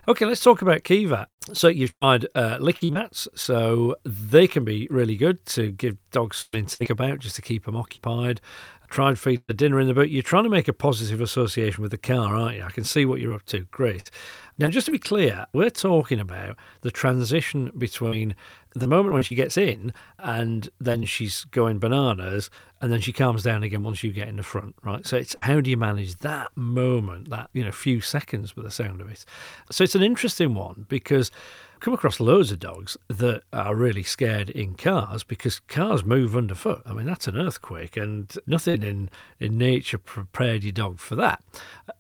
Okay, 0.10 0.26
let's 0.26 0.44
talk 0.44 0.62
about 0.62 0.84
Kiva. 0.84 1.30
So 1.54 1.70
you've 1.70 1.98
tried 2.00 2.26
uh, 2.36 2.58
licky 2.58 2.92
mats, 2.92 3.30
so 3.34 3.96
they 4.04 4.46
can 4.46 4.66
be 4.66 4.86
really 4.92 5.16
good 5.16 5.46
to 5.48 5.69
give 5.72 5.98
dogs 6.12 6.38
something 6.38 6.66
to 6.66 6.76
think 6.76 6.90
about 6.90 7.20
just 7.20 7.36
to 7.36 7.42
keep 7.42 7.66
them 7.66 7.76
occupied. 7.76 8.42
Try 8.90 9.10
and 9.10 9.20
feed 9.20 9.44
the 9.46 9.54
dinner 9.54 9.80
in 9.80 9.88
the 9.88 9.94
boot. 9.94 10.10
You're 10.10 10.24
trying 10.24 10.46
to 10.46 10.50
make 10.50 10.68
a 10.68 10.74
positive 10.74 11.22
association 11.22 11.84
with 11.84 11.92
the 11.92 11.98
car, 11.98 12.36
aren't 12.36 12.58
you? 12.58 12.64
I 12.64 12.72
can 12.72 12.84
see 12.84 13.06
what 13.06 13.22
you're 13.22 13.36
up 13.36 13.46
to. 13.48 13.60
Great. 13.66 14.10
Now, 14.58 14.70
just 14.70 14.86
to 14.88 14.92
be 14.92 14.98
clear, 14.98 15.46
we're 15.54 15.70
talking 15.70 16.20
about 16.20 16.58
the 16.82 16.90
transition 16.90 17.72
between 17.78 18.36
the 18.76 18.88
moment 18.88 19.14
when 19.14 19.24
she 19.24 19.36
gets 19.36 19.58
in 19.58 19.94
and 20.18 20.70
then 20.80 21.06
she's 21.06 21.44
going 21.46 21.80
bananas 21.80 22.50
and 22.82 22.92
then 22.92 23.00
she 23.00 23.14
calms 23.14 23.44
down 23.44 23.64
again 23.64 23.84
once 23.84 24.04
you 24.04 24.12
get 24.12 24.28
in 24.28 24.38
the 24.38 24.44
front, 24.44 24.76
right? 24.84 25.06
So 25.06 25.18
it's 25.18 25.36
how 25.44 25.62
do 25.62 25.70
you 25.70 25.78
manage 25.78 26.18
that 26.18 26.50
moment, 26.56 27.30
that, 27.30 27.50
you 27.54 27.64
know, 27.64 27.72
few 27.72 28.02
seconds 28.02 28.56
with 28.56 28.66
the 28.66 28.72
sound 28.72 29.02
of 29.02 29.10
it? 29.10 29.24
So 29.72 29.84
it's 29.84 29.96
an 29.96 30.04
interesting 30.04 30.56
one 30.56 30.86
because 30.90 31.32
come 31.80 31.94
across 31.94 32.20
loads 32.20 32.52
of 32.52 32.60
dogs 32.60 32.98
that 33.08 33.44
are 33.54 33.76
really 33.76 34.04
scared 34.04 34.50
in 34.50 34.76
cars 34.76 35.24
because 35.24 35.60
cars 35.60 36.04
move 36.04 36.36
underfoot. 36.36 36.82
I 36.86 36.94
mean, 36.94 37.06
that's 37.06 37.28
an 37.28 37.38
earthquake, 37.38 37.98
and 37.98 38.34
nothing 38.46 38.84
in, 38.84 39.10
in 39.40 39.58
nature 39.58 39.98
prepared 39.98 40.64
your 40.64 40.72
dog 40.72 41.00
for 41.00 41.16
that. 41.16 41.44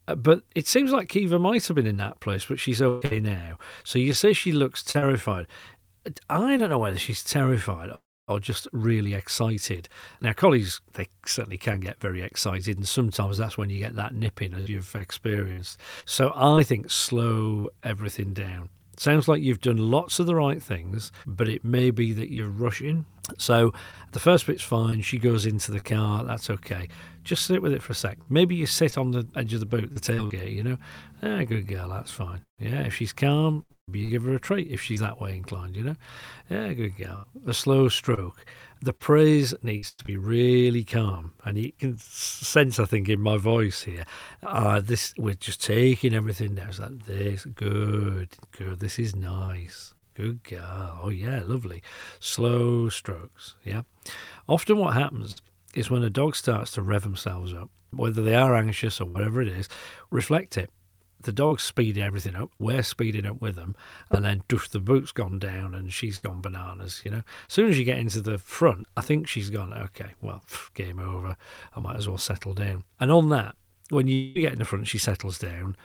Uh, 0.07 0.15
but 0.15 0.43
it 0.55 0.67
seems 0.67 0.91
like 0.91 1.09
Kiva 1.09 1.39
might 1.39 1.65
have 1.67 1.75
been 1.75 1.87
in 1.87 1.97
that 1.97 2.19
place, 2.19 2.45
but 2.45 2.59
she's 2.59 2.81
okay 2.81 3.19
now. 3.19 3.57
So 3.83 3.99
you 3.99 4.13
say 4.13 4.33
she 4.33 4.51
looks 4.51 4.83
terrified. 4.83 5.47
I 6.29 6.57
don't 6.57 6.69
know 6.69 6.79
whether 6.79 6.97
she's 6.97 7.23
terrified 7.23 7.91
or 8.29 8.39
just 8.39 8.67
really 8.71 9.15
excited. 9.15 9.89
Now, 10.21 10.33
collies, 10.33 10.81
they 10.93 11.07
certainly 11.25 11.57
can 11.57 11.79
get 11.79 11.99
very 11.99 12.21
excited, 12.21 12.77
and 12.77 12.87
sometimes 12.87 13.39
that's 13.39 13.57
when 13.57 13.69
you 13.71 13.79
get 13.79 13.95
that 13.95 14.13
nipping 14.13 14.53
as 14.53 14.69
you've 14.69 14.95
experienced. 14.95 15.79
So 16.05 16.31
I 16.35 16.63
think 16.63 16.91
slow 16.91 17.69
everything 17.83 18.33
down. 18.33 18.69
Sounds 18.99 19.29
like 19.29 19.41
you've 19.41 19.61
done 19.61 19.77
lots 19.77 20.19
of 20.19 20.25
the 20.25 20.35
right 20.35 20.61
things, 20.61 21.13
but 21.25 21.47
it 21.47 21.63
may 21.63 21.89
be 21.89 22.11
that 22.11 22.33
you're 22.33 22.49
rushing. 22.49 23.05
So 23.37 23.71
the 24.11 24.19
first 24.19 24.45
bit's 24.45 24.61
fine. 24.61 25.03
She 25.03 25.17
goes 25.17 25.45
into 25.45 25.71
the 25.71 25.79
car. 25.79 26.25
That's 26.25 26.49
okay. 26.49 26.89
Just 27.23 27.45
sit 27.45 27.61
with 27.61 27.73
it 27.73 27.83
for 27.83 27.91
a 27.91 27.95
sec. 27.95 28.17
Maybe 28.29 28.55
you 28.55 28.65
sit 28.65 28.97
on 28.97 29.11
the 29.11 29.27
edge 29.35 29.53
of 29.53 29.59
the 29.59 29.65
boot, 29.65 29.93
the 29.93 29.99
tailgate, 29.99 30.53
you 30.53 30.63
know. 30.63 30.77
Ah, 31.21 31.43
good 31.43 31.67
girl. 31.67 31.89
That's 31.89 32.11
fine. 32.11 32.43
Yeah, 32.59 32.81
if 32.81 32.95
she's 32.95 33.13
calm, 33.13 33.65
you 33.91 34.09
give 34.09 34.23
her 34.23 34.35
a 34.35 34.39
treat 34.39 34.69
if 34.69 34.81
she's 34.81 34.99
that 34.99 35.19
way 35.19 35.35
inclined, 35.35 35.75
you 35.75 35.83
know. 35.83 35.95
Yeah, 36.49 36.73
good 36.73 36.97
girl. 36.97 37.25
A 37.45 37.53
slow 37.53 37.89
stroke 37.89 38.45
the 38.81 38.93
praise 38.93 39.53
needs 39.61 39.91
to 39.93 40.05
be 40.05 40.17
really 40.17 40.83
calm, 40.83 41.33
and 41.43 41.57
you 41.57 41.71
can 41.73 41.97
sense, 41.97 42.79
I 42.79 42.85
think, 42.85 43.09
in 43.09 43.19
my 43.19 43.37
voice 43.37 43.83
here, 43.83 44.05
uh, 44.43 44.79
this 44.79 45.13
we're 45.17 45.35
just 45.35 45.63
taking 45.63 46.13
everything 46.13 46.55
down. 46.55 46.69
It's 46.69 46.79
like 46.79 47.05
this, 47.05 47.45
good, 47.45 48.29
good. 48.57 48.79
This 48.79 48.97
is 48.97 49.15
nice, 49.15 49.93
good 50.13 50.43
girl. 50.43 50.99
Oh 51.03 51.09
yeah, 51.09 51.41
lovely. 51.45 51.83
Slow 52.19 52.89
strokes. 52.89 53.55
Yeah. 53.65 53.81
Often, 54.47 54.77
what 54.77 54.93
happens 54.93 55.35
is 55.75 55.89
when 55.89 56.03
a 56.03 56.09
dog 56.09 56.35
starts 56.35 56.71
to 56.71 56.81
rev 56.81 57.03
themselves 57.03 57.53
up, 57.53 57.69
whether 57.91 58.21
they 58.21 58.35
are 58.35 58.55
anxious 58.55 58.99
or 58.99 59.05
whatever 59.05 59.41
it 59.41 59.47
is, 59.47 59.69
reflect 60.09 60.57
it 60.57 60.69
the 61.21 61.31
dog's 61.31 61.63
speeding 61.63 62.03
everything 62.03 62.35
up. 62.35 62.51
We're 62.59 62.83
speeding 62.83 63.25
up 63.25 63.41
with 63.41 63.55
them, 63.55 63.75
and 64.09 64.23
then 64.23 64.43
doof, 64.47 64.69
the 64.69 64.79
boot's 64.79 65.11
gone 65.11 65.39
down 65.39 65.75
and 65.75 65.91
she's 65.91 66.17
gone 66.17 66.41
bananas. 66.41 67.01
You 67.03 67.11
know, 67.11 67.17
as 67.17 67.53
soon 67.53 67.69
as 67.69 67.77
you 67.77 67.85
get 67.85 67.97
into 67.97 68.21
the 68.21 68.37
front, 68.37 68.87
I 68.95 69.01
think 69.01 69.27
she's 69.27 69.49
gone. 69.49 69.73
Okay, 69.73 70.11
well, 70.21 70.43
game 70.73 70.99
over. 70.99 71.35
I 71.75 71.79
might 71.79 71.97
as 71.97 72.07
well 72.07 72.17
settle 72.17 72.53
down. 72.53 72.83
And 72.99 73.11
on 73.11 73.29
that, 73.29 73.55
when 73.89 74.07
you 74.07 74.33
get 74.33 74.53
in 74.53 74.59
the 74.59 74.65
front, 74.65 74.87
she 74.87 74.97
settles 74.97 75.39
down. 75.39 75.75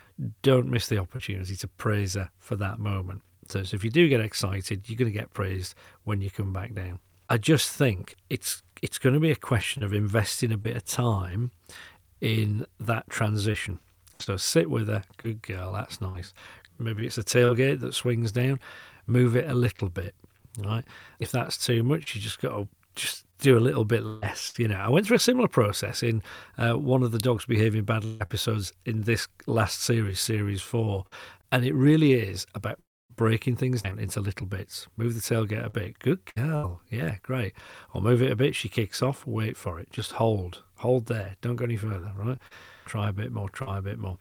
Don't 0.42 0.70
miss 0.70 0.88
the 0.88 0.98
opportunity 0.98 1.56
to 1.56 1.68
praise 1.68 2.14
her 2.14 2.30
for 2.38 2.56
that 2.56 2.78
moment. 2.78 3.22
So, 3.48 3.62
so 3.62 3.74
if 3.74 3.84
you 3.84 3.90
do 3.90 4.08
get 4.08 4.20
excited, 4.20 4.88
you're 4.88 4.96
going 4.96 5.12
to 5.12 5.18
get 5.18 5.32
praised 5.32 5.74
when 6.04 6.20
you 6.20 6.30
come 6.30 6.52
back 6.52 6.74
down. 6.74 7.00
I 7.28 7.38
just 7.38 7.70
think 7.70 8.16
it's 8.28 8.62
it's 8.84 8.98
going 8.98 9.14
to 9.14 9.20
be 9.20 9.30
a 9.30 9.36
question 9.36 9.82
of 9.82 9.92
investing 9.92 10.52
a 10.52 10.56
bit 10.58 10.76
of 10.76 10.84
time 10.84 11.50
in 12.20 12.66
that 12.78 13.08
transition 13.08 13.80
so 14.18 14.36
sit 14.36 14.70
with 14.70 14.88
her. 14.88 15.02
Good 15.18 15.42
girl. 15.42 15.72
That's 15.72 16.00
nice. 16.00 16.32
Maybe 16.78 17.06
it's 17.06 17.18
a 17.18 17.22
tailgate 17.22 17.80
that 17.80 17.94
swings 17.94 18.32
down. 18.32 18.60
Move 19.06 19.36
it 19.36 19.48
a 19.48 19.54
little 19.54 19.88
bit. 19.88 20.14
Right. 20.58 20.84
If 21.18 21.32
that's 21.32 21.58
too 21.58 21.82
much, 21.82 22.14
you 22.14 22.20
just 22.20 22.40
got 22.40 22.56
to 22.56 22.68
just 22.94 23.24
do 23.38 23.58
a 23.58 23.60
little 23.60 23.84
bit 23.84 24.02
less. 24.02 24.54
You 24.56 24.68
know, 24.68 24.76
I 24.76 24.88
went 24.88 25.06
through 25.06 25.16
a 25.16 25.20
similar 25.20 25.48
process 25.48 26.02
in 26.02 26.22
uh, 26.56 26.74
one 26.74 27.02
of 27.02 27.12
the 27.12 27.18
dogs 27.18 27.44
behaving 27.44 27.84
badly 27.84 28.16
episodes 28.20 28.72
in 28.86 29.02
this 29.02 29.26
last 29.46 29.82
series, 29.82 30.20
series 30.20 30.62
four, 30.62 31.04
and 31.50 31.64
it 31.64 31.74
really 31.74 32.12
is 32.14 32.46
about 32.54 32.78
breaking 33.16 33.56
things 33.56 33.82
down 33.82 33.98
into 33.98 34.20
little 34.20 34.46
bits. 34.46 34.86
Move 34.96 35.14
the 35.14 35.20
tailgate 35.20 35.64
a 35.64 35.70
bit. 35.70 35.98
Good 35.98 36.20
girl. 36.34 36.80
Yeah, 36.90 37.16
great. 37.22 37.54
Or 37.92 38.00
move 38.00 38.22
it 38.22 38.32
a 38.32 38.36
bit. 38.36 38.54
She 38.54 38.68
kicks 38.68 39.02
off. 39.02 39.26
Wait 39.26 39.56
for 39.56 39.78
it. 39.78 39.90
Just 39.90 40.12
hold. 40.12 40.62
Hold 40.76 41.06
there. 41.06 41.36
Don't 41.40 41.56
go 41.56 41.64
any 41.64 41.76
further. 41.76 42.12
Right 42.16 42.38
try 42.84 43.08
a 43.08 43.12
bit 43.12 43.32
more, 43.32 43.48
try 43.48 43.78
a 43.78 43.82
bit 43.82 43.98
more. 43.98 44.18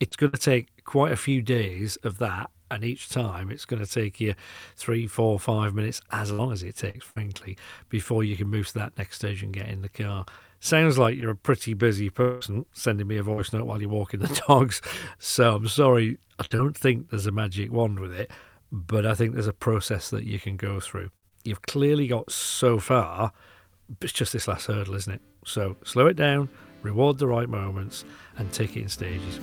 It's 0.00 0.16
going 0.16 0.32
to 0.32 0.38
take 0.38 0.84
quite 0.84 1.12
a 1.12 1.16
few 1.16 1.42
days 1.42 1.96
of 2.02 2.18
that, 2.18 2.50
and 2.70 2.84
each 2.84 3.08
time 3.08 3.50
it's 3.50 3.64
going 3.64 3.84
to 3.84 3.90
take 3.90 4.20
you 4.20 4.34
three, 4.76 5.06
four, 5.06 5.38
five 5.38 5.74
minutes, 5.74 6.00
as 6.10 6.30
long 6.30 6.52
as 6.52 6.62
it 6.62 6.76
takes, 6.76 7.04
frankly, 7.04 7.56
before 7.88 8.24
you 8.24 8.36
can 8.36 8.48
move 8.48 8.68
to 8.68 8.74
that 8.74 8.96
next 8.96 9.16
stage 9.16 9.42
and 9.42 9.52
get 9.52 9.68
in 9.68 9.82
the 9.82 9.88
car. 9.88 10.24
Sounds 10.62 10.98
like 10.98 11.16
you're 11.16 11.30
a 11.30 11.36
pretty 11.36 11.72
busy 11.72 12.10
person 12.10 12.66
sending 12.72 13.06
me 13.06 13.16
a 13.16 13.22
voice 13.22 13.50
note 13.50 13.64
while 13.64 13.80
you're 13.80 13.90
walking 13.90 14.20
the 14.20 14.42
dogs. 14.48 14.82
So 15.18 15.56
I'm 15.56 15.68
sorry, 15.68 16.18
I 16.38 16.44
don't 16.50 16.76
think 16.76 17.08
there's 17.08 17.26
a 17.26 17.32
magic 17.32 17.72
wand 17.72 17.98
with 17.98 18.12
it, 18.12 18.30
but 18.70 19.06
I 19.06 19.14
think 19.14 19.32
there's 19.32 19.46
a 19.46 19.54
process 19.54 20.10
that 20.10 20.24
you 20.24 20.38
can 20.38 20.58
go 20.58 20.78
through. 20.78 21.10
You've 21.44 21.62
clearly 21.62 22.06
got 22.06 22.30
so 22.30 22.78
far, 22.78 23.32
it's 24.02 24.12
just 24.12 24.34
this 24.34 24.46
last 24.46 24.66
hurdle, 24.66 24.94
isn't 24.94 25.14
it? 25.14 25.22
So 25.46 25.78
slow 25.82 26.06
it 26.06 26.16
down, 26.16 26.50
reward 26.82 27.18
the 27.18 27.26
right 27.26 27.48
moments, 27.48 28.04
and 28.36 28.52
take 28.52 28.76
it 28.76 28.82
in 28.82 28.88
stages. 28.88 29.40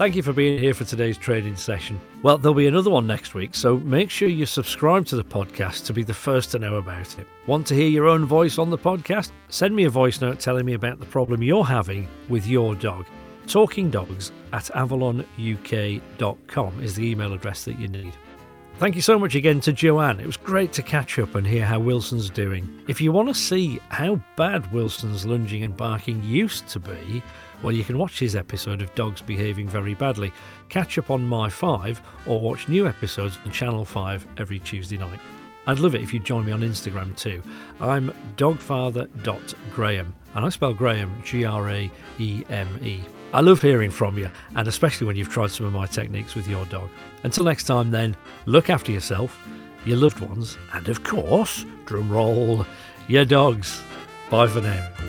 Thank 0.00 0.16
you 0.16 0.22
for 0.22 0.32
being 0.32 0.58
here 0.58 0.72
for 0.72 0.84
today's 0.84 1.18
training 1.18 1.56
session. 1.56 2.00
Well, 2.22 2.38
there'll 2.38 2.54
be 2.54 2.66
another 2.66 2.88
one 2.88 3.06
next 3.06 3.34
week, 3.34 3.54
so 3.54 3.76
make 3.80 4.08
sure 4.08 4.30
you 4.30 4.46
subscribe 4.46 5.04
to 5.08 5.16
the 5.16 5.22
podcast 5.22 5.84
to 5.84 5.92
be 5.92 6.02
the 6.02 6.14
first 6.14 6.52
to 6.52 6.58
know 6.58 6.76
about 6.76 7.18
it. 7.18 7.26
Want 7.46 7.66
to 7.66 7.74
hear 7.74 7.90
your 7.90 8.08
own 8.08 8.24
voice 8.24 8.56
on 8.56 8.70
the 8.70 8.78
podcast? 8.78 9.32
Send 9.50 9.76
me 9.76 9.84
a 9.84 9.90
voice 9.90 10.22
note 10.22 10.40
telling 10.40 10.64
me 10.64 10.72
about 10.72 11.00
the 11.00 11.04
problem 11.04 11.42
you're 11.42 11.66
having 11.66 12.08
with 12.30 12.46
your 12.46 12.74
dog. 12.74 13.04
Talking 13.46 13.90
dogs 13.90 14.32
at 14.54 14.70
avalonuk.com 14.74 16.82
is 16.82 16.94
the 16.94 17.06
email 17.06 17.34
address 17.34 17.66
that 17.66 17.78
you 17.78 17.88
need. 17.88 18.14
Thank 18.80 18.96
you 18.96 19.02
so 19.02 19.18
much 19.18 19.34
again 19.34 19.60
to 19.60 19.74
Joanne. 19.74 20.20
It 20.20 20.26
was 20.26 20.38
great 20.38 20.72
to 20.72 20.82
catch 20.82 21.18
up 21.18 21.34
and 21.34 21.46
hear 21.46 21.66
how 21.66 21.78
Wilson's 21.78 22.30
doing. 22.30 22.82
If 22.88 22.98
you 22.98 23.12
want 23.12 23.28
to 23.28 23.34
see 23.34 23.78
how 23.90 24.18
bad 24.36 24.72
Wilson's 24.72 25.26
lunging 25.26 25.64
and 25.64 25.76
barking 25.76 26.22
used 26.24 26.66
to 26.68 26.80
be, 26.80 27.22
well, 27.62 27.74
you 27.74 27.84
can 27.84 27.98
watch 27.98 28.18
his 28.18 28.34
episode 28.34 28.80
of 28.80 28.94
Dogs 28.94 29.20
Behaving 29.20 29.68
Very 29.68 29.92
Badly, 29.92 30.32
catch 30.70 30.96
up 30.96 31.10
on 31.10 31.26
My 31.26 31.50
5, 31.50 32.00
or 32.24 32.40
watch 32.40 32.68
new 32.68 32.88
episodes 32.88 33.36
on 33.44 33.52
Channel 33.52 33.84
5 33.84 34.26
every 34.38 34.60
Tuesday 34.60 34.96
night. 34.96 35.20
I'd 35.66 35.78
love 35.78 35.94
it 35.94 36.00
if 36.00 36.14
you'd 36.14 36.24
join 36.24 36.46
me 36.46 36.52
on 36.52 36.62
Instagram 36.62 37.14
too. 37.18 37.42
I'm 37.82 38.14
dogfather.graeme, 38.38 40.14
and 40.34 40.46
I 40.46 40.48
spell 40.48 40.72
Graeme 40.72 41.22
G 41.22 41.44
R 41.44 41.68
A 41.68 41.90
E 42.18 42.44
M 42.48 42.78
E. 42.82 43.02
I 43.32 43.40
love 43.40 43.62
hearing 43.62 43.90
from 43.90 44.18
you, 44.18 44.28
and 44.56 44.66
especially 44.66 45.06
when 45.06 45.16
you've 45.16 45.28
tried 45.28 45.52
some 45.52 45.66
of 45.66 45.72
my 45.72 45.86
techniques 45.86 46.34
with 46.34 46.48
your 46.48 46.64
dog. 46.66 46.88
Until 47.22 47.44
next 47.44 47.64
time, 47.64 47.90
then, 47.90 48.16
look 48.46 48.68
after 48.68 48.90
yourself, 48.90 49.38
your 49.84 49.98
loved 49.98 50.18
ones, 50.20 50.58
and 50.72 50.88
of 50.88 51.04
course, 51.04 51.64
drum 51.86 52.10
roll, 52.10 52.66
your 53.06 53.24
dogs. 53.24 53.82
Bye 54.30 54.48
for 54.48 54.60
now. 54.60 54.99